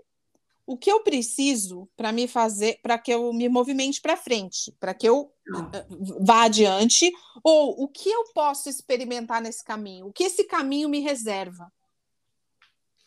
[0.67, 4.93] o que eu preciso para me fazer, para que eu me movimente para frente, para
[4.93, 5.31] que eu
[6.19, 7.09] vá adiante,
[7.41, 11.71] ou o que eu posso experimentar nesse caminho, o que esse caminho me reserva.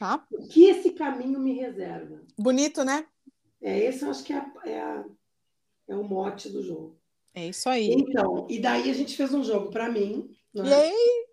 [0.02, 0.26] Tá?
[0.32, 2.20] O que esse caminho me reserva?
[2.36, 3.06] Bonito, né?
[3.62, 5.04] É, esse eu acho que é, a, é, a,
[5.90, 6.98] é o mote do jogo.
[7.32, 7.92] É isso aí.
[7.92, 10.28] Então, e daí a gente fez um jogo para mim.
[10.52, 10.68] Né?
[10.68, 11.26] E aí?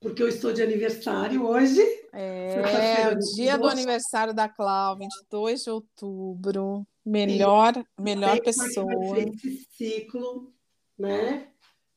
[0.00, 1.80] Porque eu estou de aniversário hoje.
[2.12, 2.56] É,
[3.14, 6.84] o dia do aniversário da Clau, 22 de outubro.
[7.06, 7.84] Melhor, Sim.
[7.96, 9.20] melhor pessoa.
[9.20, 10.52] Esse ciclo,
[10.98, 11.46] né?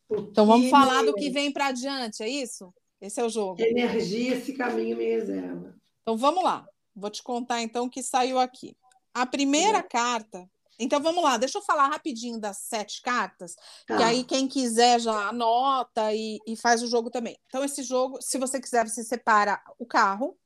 [0.07, 2.71] Porque então vamos falar do que vem para adiante, é isso?
[2.99, 3.61] Esse é o jogo.
[3.61, 5.75] Energia, esse caminho me reserva.
[6.01, 6.67] Então vamos lá.
[6.95, 8.75] Vou te contar então o que saiu aqui.
[9.13, 9.83] A primeira é.
[9.83, 10.49] carta.
[10.79, 13.55] Então vamos lá, deixa eu falar rapidinho das sete cartas,
[13.87, 13.97] tá.
[13.97, 17.35] que aí quem quiser já anota e, e faz o jogo também.
[17.47, 20.37] Então, esse jogo, se você quiser, você separa o carro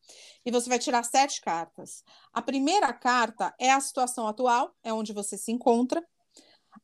[0.45, 2.01] e você vai tirar sete cartas.
[2.31, 6.01] A primeira carta é a situação atual, é onde você se encontra.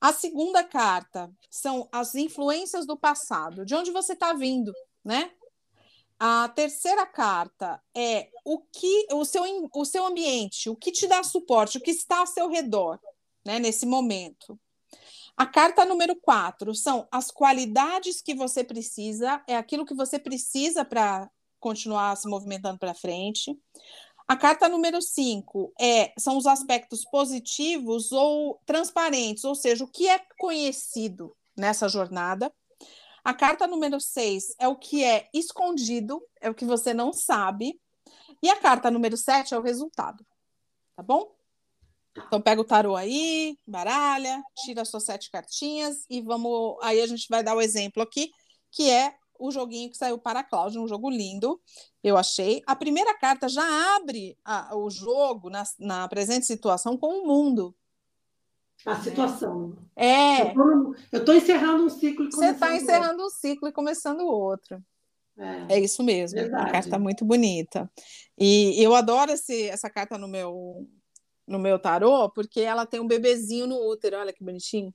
[0.02, 4.74] A segunda carta são as influências do passado, de onde você está vindo,
[5.06, 5.32] né?
[6.20, 11.24] A terceira carta é o que o seu, o seu ambiente, o que te dá
[11.24, 13.00] suporte, o que está ao seu redor,
[13.46, 14.60] né, nesse momento.
[15.36, 20.84] A carta número quatro são as qualidades que você precisa, é aquilo que você precisa
[20.84, 23.56] para continuar se movimentando para frente.
[24.28, 30.08] A carta número 5 é, são os aspectos positivos ou transparentes, ou seja, o que
[30.10, 32.52] é conhecido nessa jornada.
[33.28, 37.78] A carta número 6 é o que é escondido, é o que você não sabe.
[38.42, 40.26] E a carta número 7 é o resultado.
[40.96, 41.36] Tá bom?
[42.16, 46.78] Então pega o tarô aí, baralha, tira as suas sete cartinhas e vamos.
[46.82, 48.32] Aí a gente vai dar o exemplo aqui,
[48.72, 51.62] que é o joguinho que saiu para a Cláudia, um jogo lindo,
[52.02, 52.63] eu achei.
[52.66, 57.76] A primeira carta já abre a, o jogo na, na presente situação com o mundo.
[58.86, 59.76] A situação.
[59.96, 60.54] É.
[60.54, 64.82] Eu estou encerrando um ciclo e Você está encerrando um ciclo e começando outro.
[65.38, 66.40] É, é isso mesmo.
[66.40, 66.70] Verdade.
[66.70, 67.90] A carta muito bonita.
[68.38, 70.88] E eu adoro esse, essa carta no meu,
[71.46, 74.18] no meu tarô, porque ela tem um bebezinho no útero.
[74.18, 74.94] Olha que bonitinho.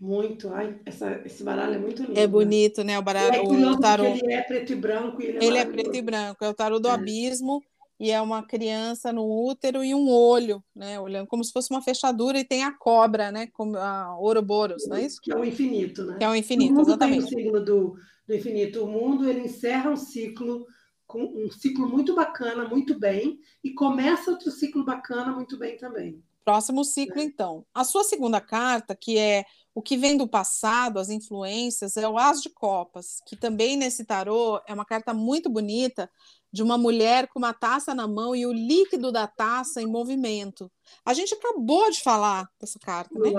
[0.00, 2.18] Muito, ai, essa, esse baralho é muito lindo.
[2.18, 2.96] É bonito, né?
[2.96, 4.04] O baralho, é o tarô.
[4.04, 5.20] Ele é preto e branco.
[5.20, 6.92] ele é, ele é preto e branco, é o tarô do é.
[6.92, 7.60] abismo
[7.98, 11.00] e é uma criança no útero e um olho, né?
[11.00, 13.48] Olhando como se fosse uma fechadura e tem a cobra, né?
[13.48, 15.20] Como a Ouroboros, não é isso?
[15.20, 16.16] Que é o infinito, né?
[16.18, 17.26] Que é o infinito, o mundo exatamente.
[17.26, 18.84] Tem o signo do, do infinito.
[18.84, 20.66] O mundo ele encerra um ciclo
[21.06, 26.22] com um ciclo muito bacana, muito bem, e começa outro ciclo bacana, muito bem também.
[26.44, 27.24] Próximo ciclo, é.
[27.24, 27.64] então.
[27.74, 29.44] A sua segunda carta, que é
[29.78, 34.04] o que vem do passado, as influências, é o As de Copas, que também nesse
[34.04, 36.10] tarô é uma carta muito bonita
[36.52, 40.68] de uma mulher com uma taça na mão e o líquido da taça em movimento.
[41.04, 43.30] A gente acabou de falar dessa carta, né?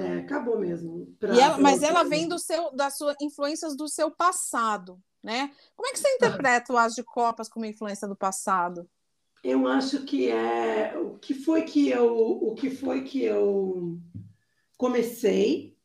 [0.00, 1.06] É, acabou mesmo.
[1.20, 5.52] Pra, ela, mas ela vem do seu, das suas influências do seu passado, né?
[5.76, 8.88] Como é que você interpreta o As de Copas como influência do passado?
[9.44, 14.00] Eu acho que é o que foi que eu o que foi que eu
[14.76, 15.75] comecei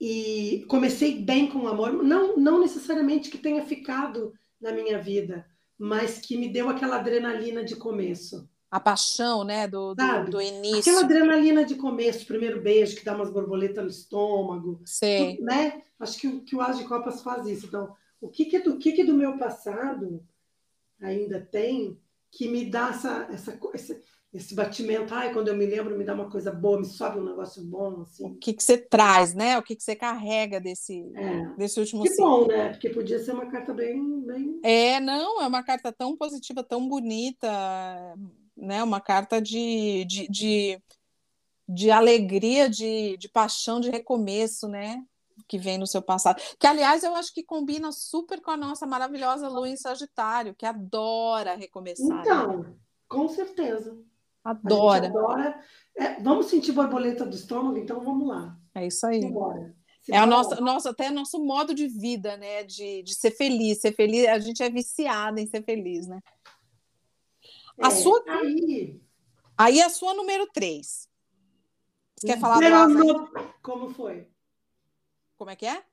[0.00, 5.46] e comecei bem com o amor, não, não necessariamente que tenha ficado na minha vida,
[5.76, 8.48] mas que me deu aquela adrenalina de começo.
[8.70, 10.80] A paixão, né, do, do, do, início.
[10.80, 14.80] Aquela adrenalina de começo, primeiro beijo que dá umas borboletas no estômago.
[14.84, 15.38] Sim.
[15.40, 15.82] Né?
[15.98, 17.66] Acho que, que o As de Copas faz isso.
[17.66, 20.22] Então, o que, que, do, que, que do meu passado
[21.00, 21.98] ainda tem
[22.30, 26.14] que me dá essa, essa, essa, esse batimento, ai, quando eu me lembro, me dá
[26.14, 28.26] uma coisa boa, me sobe um negócio bom, assim.
[28.26, 29.56] O que, que você traz, né?
[29.56, 31.46] O que, que você carrega desse, é.
[31.56, 32.68] desse último Que bom, né?
[32.68, 34.60] Porque podia ser uma carta bem, bem...
[34.62, 37.48] É, não, é uma carta tão positiva, tão bonita,
[38.54, 38.82] né?
[38.82, 40.82] Uma carta de, de, de,
[41.66, 45.02] de alegria, de, de paixão, de recomeço, né?
[45.46, 46.42] Que vem no seu passado.
[46.58, 50.66] Que, aliás, eu acho que combina super com a nossa maravilhosa lua em Sagitário, que
[50.66, 52.08] adora recomeçar.
[52.08, 52.20] Né?
[52.20, 52.74] Então, né?
[53.08, 53.96] com certeza.
[54.50, 55.06] Adora.
[55.06, 55.60] adora.
[55.96, 58.56] É, vamos sentir borboleta do estômago, então vamos lá.
[58.74, 59.20] É isso aí.
[60.10, 62.64] É o nosso, nosso, até nosso modo de vida, né?
[62.64, 63.80] De, de ser feliz.
[63.80, 66.20] Ser feliz, a gente é viciada em ser feliz, né?
[67.78, 68.24] A é, sua.
[68.26, 69.00] Aí...
[69.56, 71.08] aí a sua número 3.
[72.16, 73.30] Você quer falar do
[73.62, 74.28] Como foi?
[75.36, 75.78] Como é que é?
[75.78, 75.84] O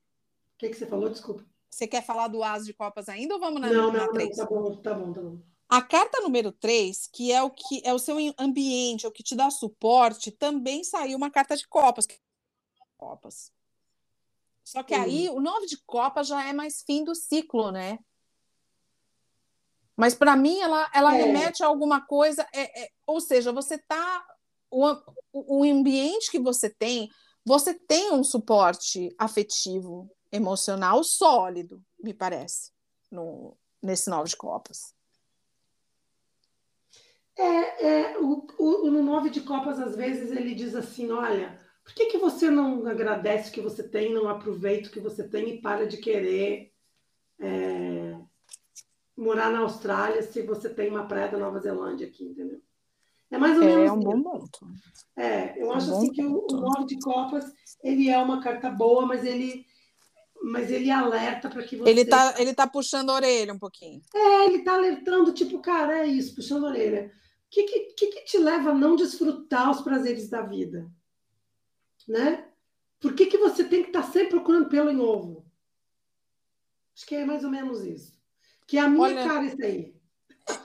[0.58, 1.10] que, que você falou?
[1.10, 1.46] Desculpa.
[1.70, 4.38] Você quer falar do As de Copas ainda ou vamos na, não, na não, 3?
[4.38, 5.55] Não, tá bom, tá bom, tá bom.
[5.68, 9.24] A carta número 3, que é o que é o seu ambiente, é o que
[9.24, 12.06] te dá suporte, também saiu uma carta de copas.
[12.98, 13.52] Copas.
[14.64, 18.00] Só que aí o nove de copas já é mais fim do ciclo, né?
[19.96, 21.24] Mas para mim ela, ela é.
[21.24, 24.26] remete a alguma coisa, é, é, ou seja, você tá
[24.70, 24.86] o,
[25.32, 27.10] o ambiente que você tem,
[27.46, 32.72] você tem um suporte afetivo, emocional sólido, me parece,
[33.10, 34.95] no, nesse nove de copas.
[37.38, 41.94] É, é o, o, no nove de copas, às vezes, ele diz assim: olha, por
[41.94, 45.50] que, que você não agradece o que você tem, não aproveita o que você tem
[45.50, 46.72] e para de querer
[47.40, 48.18] é,
[49.18, 52.62] morar na Austrália se você tem uma praia da Nova Zelândia aqui, entendeu?
[53.30, 53.90] É mais ou é, menos.
[53.90, 54.68] É um bom ponto.
[55.16, 57.46] É, eu é acho um assim que o, o nove de copas
[57.84, 59.66] ele é uma carta boa, mas ele
[60.44, 61.90] mas ele alerta para que você.
[61.90, 64.02] Ele tá, ele tá puxando a orelha um pouquinho.
[64.14, 67.12] É, ele tá alertando, tipo, cara, é isso, puxando a orelha.
[67.62, 70.92] O que, que, que te leva a não desfrutar os prazeres da vida?
[72.06, 72.50] Né?
[73.00, 75.50] Por que, que você tem que estar tá sempre procurando pelo em ovo?
[76.94, 78.20] Acho que é mais ou menos isso.
[78.68, 79.95] Que é a minha Olha, cara isso aí.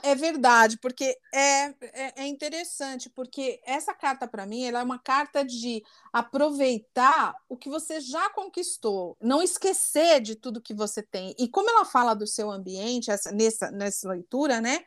[0.03, 4.99] É verdade, porque é, é, é interessante, porque essa carta, para mim, ela é uma
[4.99, 11.33] carta de aproveitar o que você já conquistou, não esquecer de tudo que você tem.
[11.37, 14.83] E como ela fala do seu ambiente, essa, nessa, nessa leitura, né?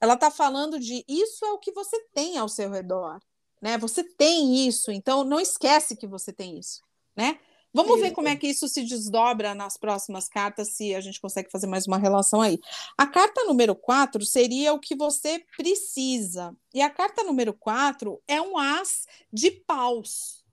[0.00, 3.20] Ela está falando de isso é o que você tem ao seu redor,
[3.60, 3.78] né?
[3.78, 6.80] Você tem isso, então não esquece que você tem isso,
[7.16, 7.38] né?
[7.74, 11.50] Vamos ver como é que isso se desdobra nas próximas cartas, se a gente consegue
[11.50, 12.58] fazer mais uma relação aí.
[12.98, 16.54] A carta número 4 seria o que você precisa.
[16.74, 20.44] E a carta número 4 é um as de paus.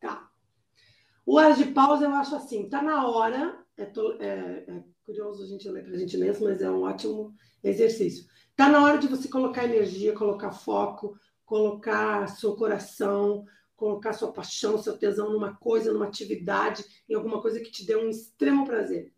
[0.00, 0.28] Tá.
[1.24, 5.44] O as de paus eu acho assim, tá na hora, é, to, é, é curioso
[5.44, 7.32] a gente ler para a gente mesmo, mas é um ótimo
[7.62, 8.24] exercício.
[8.56, 13.44] Tá na hora de você colocar energia, colocar foco, colocar seu coração,
[13.80, 17.96] colocar sua paixão, seu tesão numa coisa, numa atividade, em alguma coisa que te dê
[17.96, 19.10] um extremo prazer.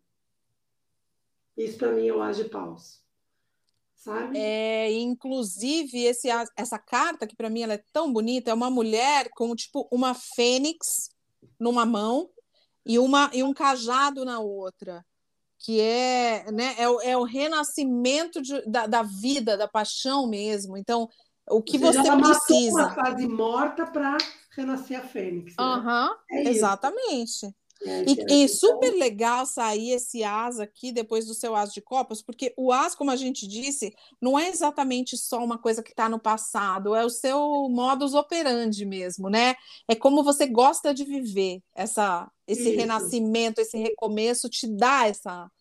[1.57, 3.03] Isso para mim é o as de paus.
[3.93, 4.37] Sabe?
[4.37, 9.29] É, inclusive esse essa carta que para mim ela é tão bonita, é uma mulher
[9.31, 11.09] com tipo uma fênix
[11.59, 12.29] numa mão
[12.85, 15.05] e uma e um cajado na outra
[15.59, 20.75] que é, né, é, o, é o renascimento de, da, da vida, da paixão mesmo.
[20.75, 21.07] Então,
[21.49, 22.71] o que você, você precisa.
[22.71, 24.17] uma fase morta para
[24.55, 25.55] renascer a Fênix.
[25.57, 25.63] Né?
[25.63, 27.53] Uhum, é exatamente.
[27.85, 32.21] É, e, e, super legal sair esse as aqui depois do seu as de copas,
[32.21, 36.07] porque o as, como a gente disse, não é exatamente só uma coisa que está
[36.07, 39.55] no passado, é o seu modus operandi mesmo, né?
[39.87, 42.79] É como você gosta de viver essa, esse Isso.
[42.79, 45.51] renascimento, esse recomeço, te dá essa,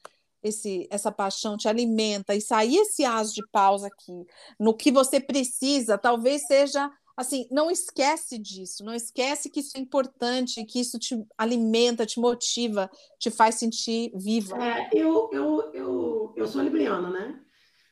[0.42, 4.26] esse, essa paixão, te alimenta, e sair esse as de pausa aqui,
[4.58, 9.80] no que você precisa, talvez seja assim, não esquece disso, não esquece que isso é
[9.80, 14.56] importante, que isso te alimenta, te motiva, te faz sentir viva.
[14.62, 17.40] É, eu, eu, eu, eu sou libriana, né?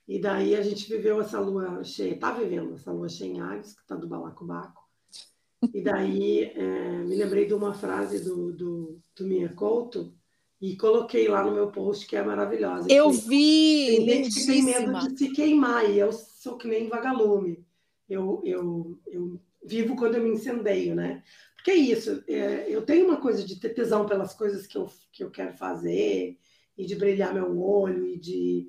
[0.08, 3.74] E daí a gente viveu essa lua cheia, tá vivendo essa lua cheia em Ares,
[3.74, 4.82] que tá do balacobaco.
[5.72, 10.12] E daí é, me lembrei de uma frase do, do, do Minha Couto,
[10.60, 12.86] e coloquei lá no meu post, que é maravilhosa.
[12.90, 14.04] Eu vi!
[14.04, 17.64] Tem gente que tem medo de se queimar, e eu sou que nem vagalume.
[18.08, 21.22] Eu, eu, eu vivo quando eu me incendeio, né?
[21.56, 24.90] Porque é isso, é, eu tenho uma coisa de ter tesão pelas coisas que eu,
[25.12, 26.38] que eu quero fazer,
[26.76, 28.68] e de brilhar meu olho, e de,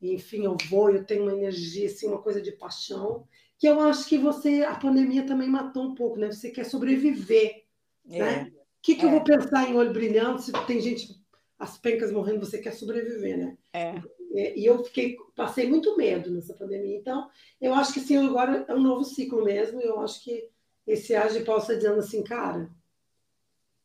[0.00, 3.26] enfim, eu vou, eu tenho uma energia, assim, uma coisa de paixão,
[3.58, 6.30] que eu acho que você, a pandemia também matou um pouco, né?
[6.32, 7.64] Você quer sobreviver,
[8.08, 8.18] é.
[8.18, 8.52] né?
[8.54, 9.04] O que, que é.
[9.04, 11.19] eu vou pensar em olho brilhando se tem gente
[11.60, 13.58] as pencas morrendo, você quer sobreviver, né?
[13.74, 14.02] É.
[14.32, 16.96] E eu fiquei, passei muito medo nessa pandemia.
[16.96, 17.28] Então,
[17.60, 19.78] eu acho que sim, agora é um novo ciclo mesmo.
[19.80, 20.48] Eu acho que
[20.86, 22.70] esse age estar dizendo assim, cara,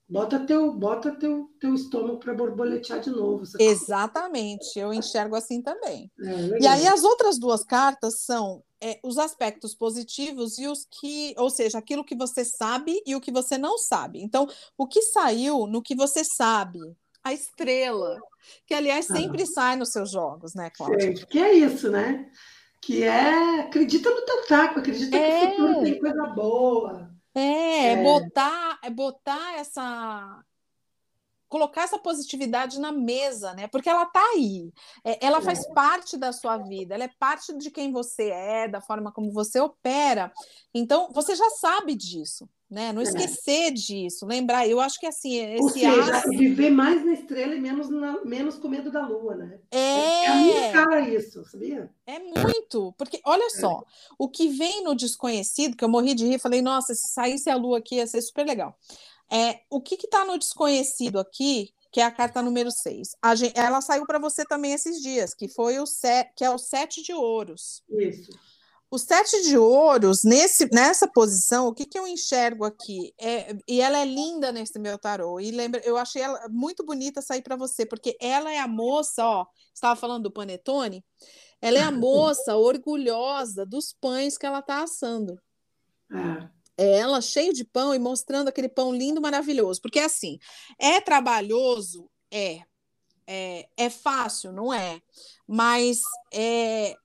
[0.08, 3.44] bota teu, bota teu, teu estômago para borboletear de novo.
[3.60, 6.10] Exatamente, eu enxergo assim também.
[6.18, 11.34] É, e aí as outras duas cartas são é, os aspectos positivos e os que,
[11.38, 14.22] ou seja, aquilo que você sabe e o que você não sabe.
[14.22, 16.80] Então, o que saiu no que você sabe,
[17.26, 18.20] a estrela,
[18.68, 19.48] que aliás sempre ah.
[19.48, 21.12] sai nos seus jogos, né, Cláudia?
[21.26, 22.30] que é isso, né?
[22.80, 25.48] Que é acredita no tentáculo, acredita é.
[25.48, 27.10] que o futuro tem coisa boa.
[27.34, 30.40] É, é, é botar, é botar essa
[31.48, 33.68] colocar essa positividade na mesa, né?
[33.68, 34.72] Porque ela tá aí,
[35.04, 35.74] é, ela faz é.
[35.74, 39.60] parte da sua vida, ela é parte de quem você é, da forma como você
[39.60, 40.32] opera.
[40.74, 42.92] Então, você já sabe disso né?
[42.92, 43.06] Não é.
[43.06, 43.72] esquecer é.
[43.72, 44.68] disso, lembrar.
[44.68, 48.58] Eu acho que assim, esse Ou seja, viver mais na estrela e menos, na, menos
[48.58, 49.60] com medo da lua, né?
[49.72, 49.78] É...
[49.80, 51.90] é a minha cara isso, sabia?
[52.06, 53.50] É muito, porque olha é.
[53.50, 53.82] só,
[54.20, 57.56] o que vem no desconhecido, que eu morri de rir, falei, nossa, se saísse a
[57.56, 58.78] lua aqui ia ser super legal.
[59.32, 63.16] É, o que está no desconhecido aqui, que é a carta número 6.
[63.56, 67.02] ela saiu para você também esses dias, que foi o set, que é o sete
[67.02, 67.82] de ouros.
[67.90, 68.32] Isso.
[68.96, 73.14] O sete de ouros, nesse, nessa posição, o que, que eu enxergo aqui?
[73.20, 75.38] É, e ela é linda nesse meu tarô.
[75.38, 79.26] E lembra, eu achei ela muito bonita sair para você, porque ela é a moça,
[79.26, 79.46] ó.
[79.74, 81.04] Estava falando do panetone.
[81.62, 85.38] Ela é a moça orgulhosa dos pães que ela está assando.
[86.78, 86.86] É.
[86.86, 89.82] é ela cheia de pão e mostrando aquele pão lindo, maravilhoso.
[89.82, 90.40] Porque assim,
[90.80, 92.62] é trabalhoso, é.
[93.28, 95.02] É, é fácil, não é?
[95.46, 96.00] Mas
[96.32, 96.96] é,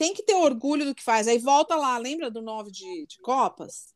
[0.00, 1.28] tem que ter orgulho do que faz.
[1.28, 3.92] Aí volta lá, lembra do nove de, de Copas?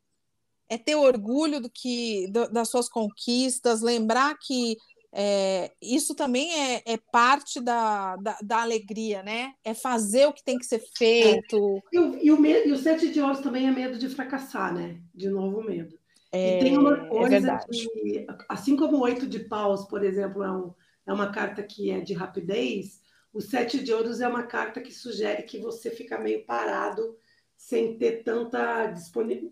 [0.69, 4.77] É ter orgulho do que do, das suas conquistas, lembrar que
[5.11, 9.53] é, isso também é, é parte da, da, da, alegria, né?
[9.63, 11.81] É fazer o que tem que ser feito.
[11.91, 11.95] É.
[11.95, 14.75] E, o, e, o medo, e o sete de ouros também é medo de fracassar,
[14.75, 15.01] né?
[15.13, 15.97] De novo medo.
[16.31, 20.43] É, e tem uma é coisa que, assim como o oito de paus, por exemplo,
[20.43, 20.71] é, um,
[21.07, 22.99] é uma carta que é de rapidez,
[23.35, 27.17] o sete de ouros é uma carta que sugere que você fica meio parado
[27.57, 28.95] sem ter tanta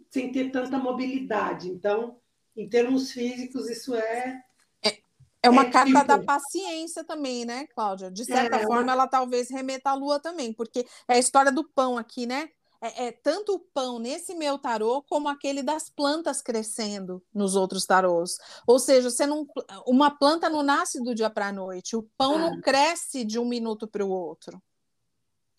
[0.10, 1.70] sem ter tanta mobilidade.
[1.70, 2.18] Então,
[2.56, 4.42] em termos físicos, isso é
[4.82, 4.98] é,
[5.44, 6.08] é uma é carta tipo...
[6.08, 8.10] da paciência também, né, Cláudia?
[8.10, 8.92] De certa é, forma, uma...
[8.94, 12.50] ela talvez remeta à lua também, porque é a história do pão aqui, né?
[12.84, 17.86] É, é, tanto o pão nesse meu tarô como aquele das plantas crescendo nos outros
[17.86, 18.38] tarôs.
[18.68, 19.48] Ou seja, você não,
[19.88, 23.46] uma planta não nasce do dia para a noite, o pão não cresce de um
[23.46, 24.62] minuto para o outro.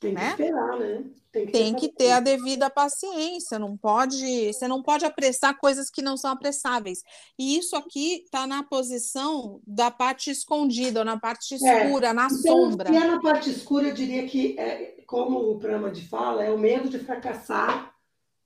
[0.05, 0.31] Tem que né?
[0.31, 1.05] esperar, né?
[1.33, 5.59] Tem que, Tem ter, que ter a devida paciência, não pode, você não pode apressar
[5.59, 7.03] coisas que não são apressáveis.
[7.39, 11.57] E isso aqui está na posição da parte escondida, na parte é.
[11.57, 12.13] escura, é.
[12.13, 12.91] na então, sombra.
[12.91, 16.51] Se é na parte escura, eu diria que, é, como o Prama de fala, é
[16.51, 17.95] o medo de fracassar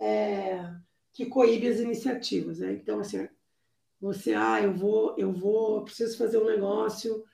[0.00, 0.64] é,
[1.12, 2.60] que coíbe as iniciativas.
[2.60, 2.72] Né?
[2.72, 3.28] Então, assim,
[4.00, 7.24] você, ah, eu vou, eu vou, preciso fazer um negócio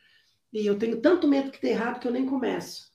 [0.50, 2.93] e eu tenho tanto medo que dê errado que eu nem começo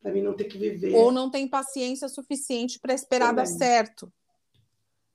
[0.00, 0.94] para mim não ter que viver.
[0.94, 3.44] Ou não tem paciência suficiente para esperar Também.
[3.44, 4.12] dar certo.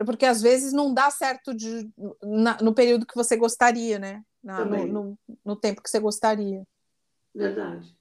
[0.06, 1.90] Porque às vezes não dá certo de,
[2.22, 4.24] na, no período que você gostaria, né?
[4.44, 6.68] Na, no, no, no, tempo que você gostaria.
[7.34, 7.96] Verdade.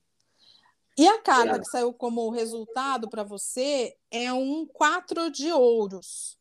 [0.99, 6.37] E a carta que saiu como resultado para você é um quatro de ouros,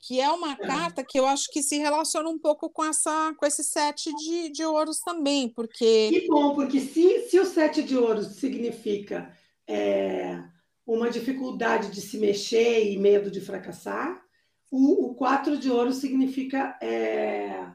[0.00, 0.56] que é uma é.
[0.56, 4.48] carta que eu acho que se relaciona um pouco com essa com esse sete de,
[4.50, 6.08] de ouros também, porque.
[6.08, 9.36] Que bom, porque se, se o sete de ouros significa
[9.68, 10.42] é,
[10.86, 14.22] uma dificuldade de se mexer e medo de fracassar.
[14.70, 17.70] O, o quatro de ouro significa é,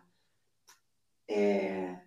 [1.30, 2.00] é,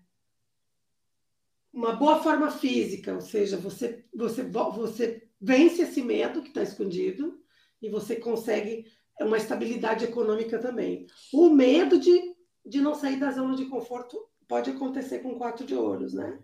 [1.73, 7.41] uma boa forma física, ou seja, você, você, você vence esse medo que está escondido
[7.81, 8.87] e você consegue
[9.21, 11.07] uma estabilidade econômica também.
[11.33, 14.19] O medo de, de não sair da zona de conforto
[14.49, 16.39] pode acontecer com quatro de ouros, né?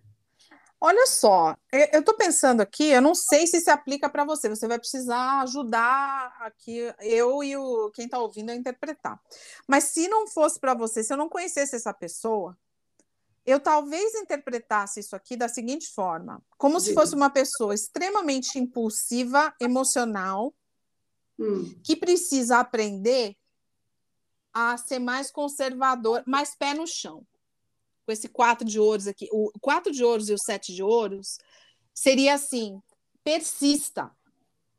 [0.79, 4.68] Olha só, eu estou pensando aqui, eu não sei se se aplica para você, você
[4.68, 9.18] vai precisar ajudar aqui, eu e o, quem está ouvindo a interpretar.
[9.66, 12.57] Mas se não fosse para você, se eu não conhecesse essa pessoa,
[13.47, 19.55] eu talvez interpretasse isso aqui da seguinte forma: como se fosse uma pessoa extremamente impulsiva,
[19.59, 20.55] emocional,
[21.39, 21.74] hum.
[21.83, 23.35] que precisa aprender
[24.53, 27.27] a ser mais conservador, mais pé no chão
[28.07, 31.36] com esse quatro de ouros aqui, o quatro de ouros e o sete de ouros,
[31.92, 32.80] seria assim:
[33.24, 34.11] persista.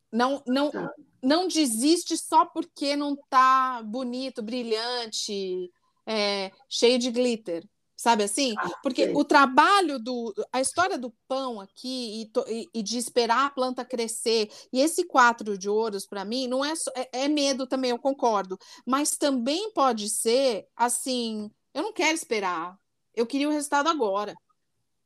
[0.09, 0.89] Não, não, tá.
[1.21, 5.69] não desiste só porque não tá bonito, brilhante,
[6.05, 7.67] é, cheio de glitter.
[7.97, 8.53] Sabe assim?
[8.59, 10.31] Ah, porque o trabalho do.
[10.53, 15.03] A história do pão aqui e, e, e, de esperar a planta crescer, e esse
[15.03, 18.57] quatro de ouros, para mim, não é, só, é, é medo também, eu concordo.
[18.85, 22.77] Mas também pode ser assim: eu não quero esperar
[23.17, 24.33] eu queria o resultado agora.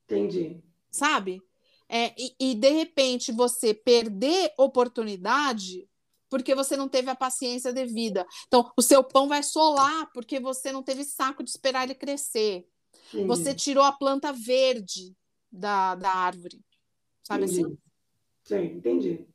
[0.06, 0.62] Entendi.
[0.92, 1.42] Sabe?
[1.88, 5.90] É, e, e, de repente você perder oportunidade
[6.30, 8.26] porque você não teve a paciência devida.
[8.48, 12.66] Então, o seu pão vai solar porque você não teve saco de esperar ele crescer.
[13.10, 13.28] Entendi.
[13.28, 15.14] Você tirou a planta verde
[15.52, 16.62] da, da árvore.
[17.24, 17.66] Sabe entendi.
[17.66, 17.78] assim?
[18.44, 19.28] Sim, entendi.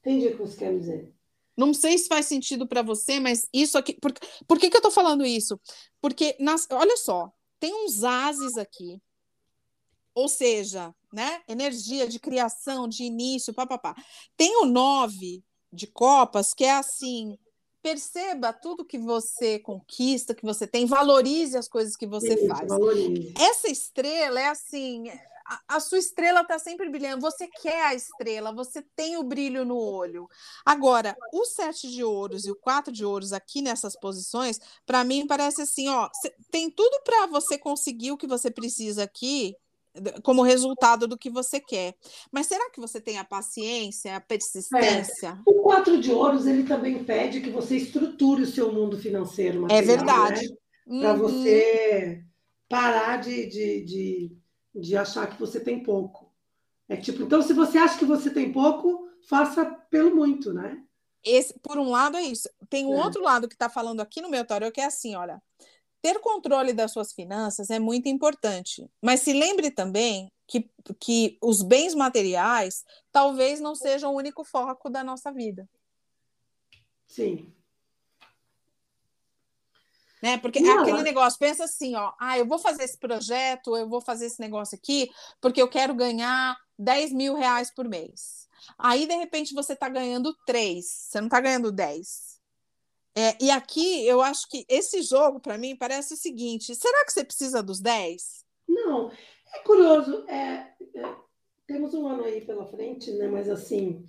[0.00, 1.14] Entendi o que você quer dizer.
[1.56, 3.94] Não sei se faz sentido para você, mas isso aqui.
[3.94, 4.12] Por,
[4.46, 5.58] por que, que eu estou falando isso?
[6.00, 9.00] Porque, nas, olha só, tem uns ases aqui,
[10.14, 11.42] ou seja, né?
[11.46, 13.94] Energia de criação, de início, papapá.
[14.36, 17.38] Tem o nove de copas, que é assim:
[17.82, 22.68] perceba tudo que você conquista, que você tem, valorize as coisas que você Isso, faz.
[22.68, 23.34] Valorize.
[23.38, 25.04] Essa estrela é assim:
[25.68, 29.76] a, sua estrela está sempre brilhando, você quer a estrela, você tem o brilho no
[29.76, 30.28] olho.
[30.64, 35.26] Agora, o sete de ouros e o quatro de ouros aqui nessas posições, para mim
[35.26, 36.08] parece assim, ó,
[36.50, 39.56] tem tudo para você conseguir o que você precisa aqui
[40.22, 41.94] como resultado do que você quer.
[42.30, 45.28] Mas será que você tem a paciência, a persistência?
[45.28, 45.50] É.
[45.50, 49.62] O quatro de ouros ele também pede que você estruture o seu mundo financeiro.
[49.62, 50.48] Material, é verdade.
[50.86, 51.00] Né?
[51.00, 51.18] Para uhum.
[51.18, 52.24] você
[52.68, 54.32] parar de, de, de,
[54.74, 56.32] de achar que você tem pouco.
[56.88, 60.82] É tipo, então, se você acha que você tem pouco, faça pelo muito, né?
[61.22, 62.48] Esse, por um lado, é isso.
[62.68, 63.04] Tem um é.
[63.04, 65.40] outro lado que está falando aqui no meu tarô, que é assim: olha,
[66.02, 70.68] ter controle das suas finanças é muito importante, mas se lembre também que,
[70.98, 75.68] que os bens materiais talvez não sejam o único foco da nossa vida.
[77.06, 77.52] Sim.
[80.22, 80.36] Né?
[80.38, 80.78] Porque não.
[80.78, 84.26] é aquele negócio, pensa assim, ó, ah, eu vou fazer esse projeto, eu vou fazer
[84.26, 85.10] esse negócio aqui,
[85.40, 88.48] porque eu quero ganhar 10 mil reais por mês.
[88.78, 92.30] Aí, de repente, você está ganhando 3, você não está ganhando 10.
[93.16, 97.12] É, e aqui eu acho que esse jogo, para mim, parece o seguinte: será que
[97.12, 98.44] você precisa dos 10?
[98.68, 100.24] Não, é curioso.
[100.28, 101.16] É, é,
[101.66, 103.26] temos um ano aí pela frente, né?
[103.26, 104.06] Mas assim,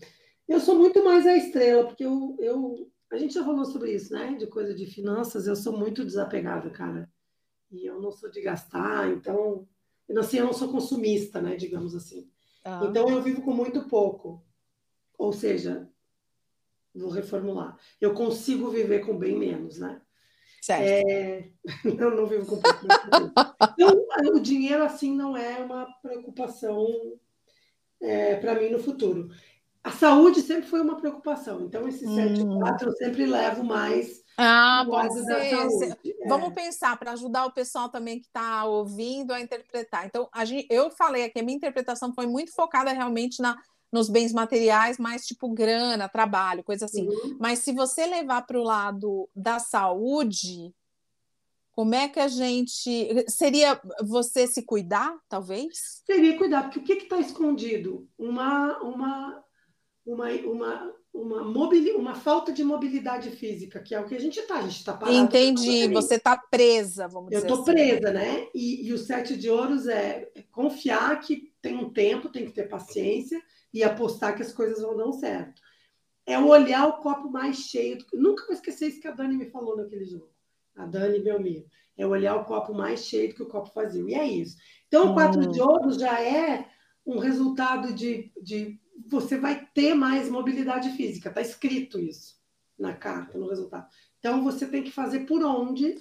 [0.48, 2.92] eu sou muito mais a estrela, porque eu, eu.
[3.12, 4.36] A gente já falou sobre isso, né?
[4.36, 7.12] De coisa de finanças, eu sou muito desapegada, cara.
[7.70, 9.68] E eu não sou de gastar, então.
[10.18, 11.56] Assim, eu não sou consumista, né?
[11.56, 12.30] Digamos assim.
[12.64, 12.82] Ah.
[12.84, 14.44] Então eu vivo com muito pouco.
[15.18, 15.90] Ou seja,
[16.94, 17.78] vou reformular.
[18.00, 20.02] Eu consigo viver com bem menos, né?
[20.62, 21.08] Certo.
[21.08, 21.50] É...
[21.84, 22.86] Eu não vivo com pouco.
[23.74, 26.88] então, o dinheiro, assim, não é uma preocupação
[28.00, 29.30] é, para mim no futuro.
[29.84, 31.62] A saúde sempre foi uma preocupação.
[31.62, 32.16] Então, esse hum.
[32.16, 34.22] 7 4 eu sempre levo mais.
[34.38, 35.98] Ah, pode ser.
[35.98, 36.28] É.
[36.28, 40.06] Vamos pensar para ajudar o pessoal também que está ouvindo a interpretar.
[40.06, 43.58] Então, a gente, eu falei aqui, a minha interpretação foi muito focada realmente na
[43.92, 47.08] nos bens materiais, mais tipo grana, trabalho, coisa assim.
[47.08, 47.38] Uhum.
[47.40, 50.74] Mas se você levar para o lado da saúde,
[51.74, 53.26] como é que a gente.
[53.28, 56.04] Seria você se cuidar, talvez?
[56.06, 58.08] Seria cuidar, porque o que está escondido?
[58.18, 59.44] Uma, uma,
[60.06, 61.92] uma, uma, uma, mobili...
[61.92, 64.94] uma falta de mobilidade física, que é o que a gente está, a gente está
[64.94, 65.18] parado.
[65.18, 67.72] Entendi, você está presa, vamos Eu dizer Eu estou assim.
[67.74, 68.48] presa, né?
[68.54, 72.68] E, e o sete de ouros é confiar que tem um tempo, tem que ter
[72.68, 73.42] paciência
[73.74, 75.62] e apostar que as coisas vão dar certo.
[76.26, 77.98] É olhar o copo mais cheio.
[77.98, 78.06] Do...
[78.14, 80.30] Nunca vou esquecer isso que a Dani me falou naquele jogo.
[80.76, 81.66] A Dani Belmiro.
[81.98, 84.10] É olhar o copo mais cheio do que o copo vazio.
[84.10, 84.58] E é isso.
[84.88, 85.52] Então, o quatro hum.
[85.52, 86.68] de ouros já é
[87.06, 88.80] um resultado de, de.
[89.08, 91.30] Você vai ter mais mobilidade física.
[91.30, 92.40] Está escrito isso
[92.78, 93.88] na carta, no resultado.
[94.20, 95.96] Então, você tem que fazer por onde.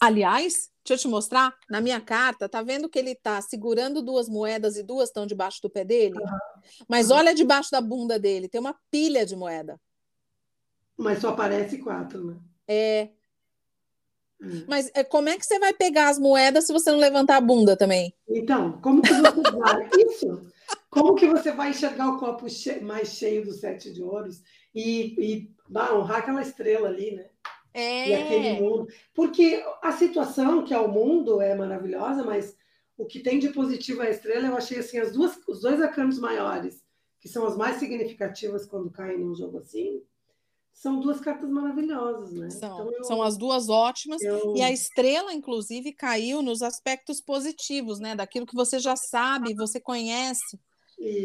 [0.00, 4.28] Aliás, deixa eu te mostrar, na minha carta, tá vendo que ele tá segurando duas
[4.28, 6.18] moedas e duas estão debaixo do pé dele?
[6.18, 6.38] Uhum.
[6.88, 9.80] Mas olha debaixo da bunda dele, tem uma pilha de moeda.
[10.96, 12.36] Mas só aparece quatro, né?
[12.66, 13.08] É.
[14.40, 14.64] Hum.
[14.66, 17.40] Mas é, como é que você vai pegar as moedas se você não levantar a
[17.40, 18.12] bunda também?
[18.28, 19.12] Então, como que você
[19.56, 19.88] vai?
[19.98, 20.52] Isso!
[20.92, 22.78] Como que você vai enxergar o copo che...
[22.82, 24.42] mais cheio do sete de ouros
[24.74, 27.30] e, e bah, honrar aquela estrela ali, né?
[27.72, 28.08] É.
[28.10, 28.86] E aquele mundo.
[29.14, 32.54] Porque a situação que é o mundo é maravilhosa, mas
[32.98, 36.18] o que tem de positivo a estrela, eu achei assim, as duas, os dois arcanos
[36.18, 36.84] maiores,
[37.18, 40.02] que são as mais significativas quando caem num jogo assim,
[40.74, 42.50] são duas cartas maravilhosas, né?
[42.50, 44.20] São, então eu, são as duas ótimas.
[44.20, 44.54] Eu...
[44.54, 48.14] E a estrela, inclusive, caiu nos aspectos positivos, né?
[48.14, 50.60] Daquilo que você já sabe, você conhece.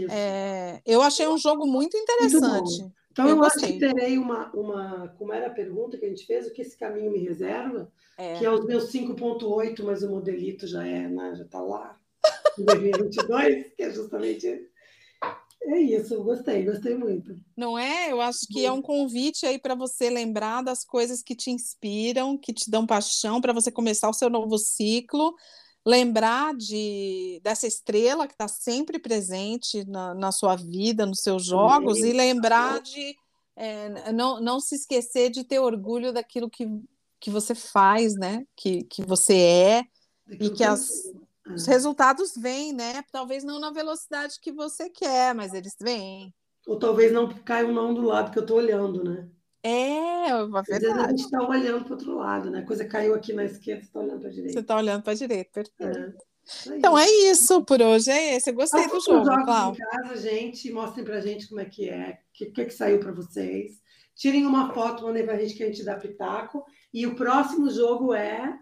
[0.10, 2.82] É, eu achei um jogo muito interessante.
[2.82, 5.08] Muito então, eu, eu acho que terei uma, uma.
[5.18, 7.92] Como era a pergunta que a gente fez, o que esse caminho me reserva?
[8.16, 8.38] É.
[8.38, 12.00] Que é os meus 5,8, mas o modelito já é, né, já está lá,
[12.60, 14.70] em 2022, que é justamente.
[15.64, 17.36] É isso, gostei, gostei muito.
[17.58, 18.12] Não é?
[18.12, 22.38] Eu acho que é um convite aí para você lembrar das coisas que te inspiram,
[22.38, 25.36] que te dão paixão, para você começar o seu novo ciclo
[25.88, 32.00] lembrar de dessa estrela que está sempre presente na, na, sua vida, nos seus jogos,
[32.00, 33.16] e lembrar de
[33.56, 36.68] é, não, não se esquecer de ter orgulho daquilo que,
[37.22, 38.46] que você faz, né?
[38.54, 39.86] Que, que você é,
[40.30, 40.92] e que as,
[41.50, 43.02] os resultados vêm, né?
[43.10, 46.34] Talvez não na velocidade que você quer, mas eles vêm.
[46.68, 49.30] Ou talvez não caia um não do lado que eu estou olhando, né?
[49.64, 51.00] É, uma verdade.
[51.00, 52.60] A gente está olhando para o outro lado, né?
[52.60, 54.54] A coisa caiu aqui na esquerda, você está olhando para a direita.
[54.54, 56.24] Você está olhando para a direita, perfeito.
[56.24, 56.28] É.
[56.78, 58.50] Então é isso por hoje, é esse.
[58.50, 59.84] Eu gostei do jogo, Cláudio.
[59.84, 63.00] em casa, gente, mostrem pra gente como é que é, o que, que, que saiu
[63.00, 63.82] para vocês.
[64.16, 66.64] Tirem uma foto, mandem pra gente que a gente dá pitaco.
[66.94, 68.58] E o próximo jogo é.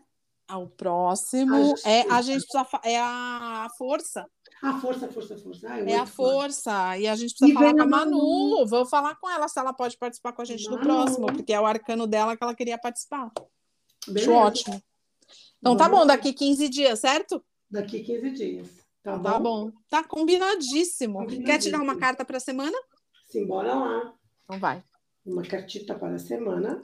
[0.48, 4.26] Ah, o próximo a é a gente precisa é a força.
[4.66, 5.70] A força, força, força.
[5.70, 6.98] Ai, é a força.
[6.98, 8.18] E a gente precisa e falar com a Manu.
[8.18, 8.66] Manu.
[8.66, 10.78] Vou falar com ela se ela pode participar com a gente Manu.
[10.78, 13.32] no próximo, porque é o arcano dela que ela queria participar.
[14.08, 14.32] Beleza.
[14.32, 14.84] Acho ótimo.
[15.60, 16.00] Então tá Vamos.
[16.00, 17.46] tá bom, daqui 15 dias, certo?
[17.70, 18.68] Daqui 15 dias.
[19.04, 19.72] Tá, tá bom?
[19.88, 21.20] Tá combinadíssimo.
[21.20, 21.46] combinadíssimo.
[21.46, 22.76] Quer tirar uma carta para a semana?
[23.30, 24.14] Sim, bora lá.
[24.46, 24.84] Então vai.
[25.24, 26.82] Uma cartita para a semana.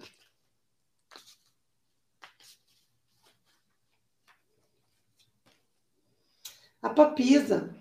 [6.81, 7.75] A papisa.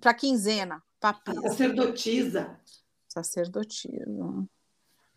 [0.00, 0.82] Para quinzena.
[1.00, 1.38] Papisa.
[1.38, 2.60] A sacerdotisa.
[3.08, 4.48] Sacerdotisa.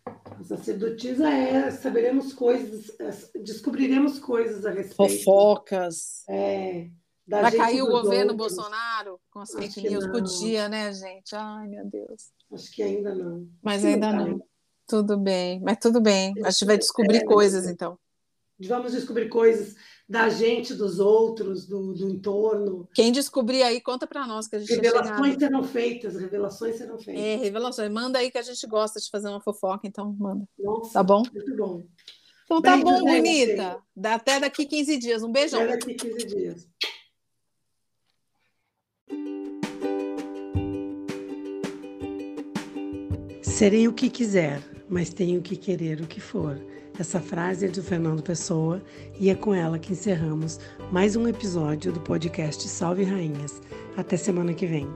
[0.04, 2.96] A sacerdotisa é saberemos coisas,
[3.42, 5.24] descobriremos coisas a respeito.
[5.24, 6.24] Fofocas.
[6.28, 6.88] É.
[7.26, 8.54] Vai cair o governo outros.
[8.54, 10.06] Bolsonaro com as fake news?
[10.06, 11.34] Podia, né, gente?
[11.34, 12.30] Ai, meu Deus.
[12.52, 13.48] Acho que ainda não.
[13.62, 14.28] Mas ainda não.
[14.28, 14.42] não.
[14.86, 16.32] Tudo bem, mas tudo bem.
[16.44, 17.98] A gente vai descobrir é, coisas, então.
[18.60, 19.74] Vamos descobrir coisas
[20.08, 22.88] da gente, dos outros, do, do entorno.
[22.94, 27.22] Quem descobrir aí, conta para nós que a gente Revelações serão feitas, revelações serão feitas.
[27.22, 27.90] É, revelações.
[27.90, 30.46] Manda aí que a gente gosta de fazer uma fofoca, então manda.
[30.58, 31.22] Nossa, tá bom?
[31.34, 31.84] Muito bom.
[32.44, 33.82] Então tá bom, bonita.
[34.04, 35.22] Até daqui 15 dias.
[35.24, 35.60] Um beijão.
[35.62, 36.68] Até daqui 15 dias.
[43.42, 46.60] Serei o que quiser, mas tenho que querer o que for.
[46.98, 48.82] Essa frase é do Fernando Pessoa
[49.20, 50.58] e é com ela que encerramos
[50.90, 53.60] mais um episódio do podcast Salve Rainhas.
[53.98, 54.88] Até semana que vem.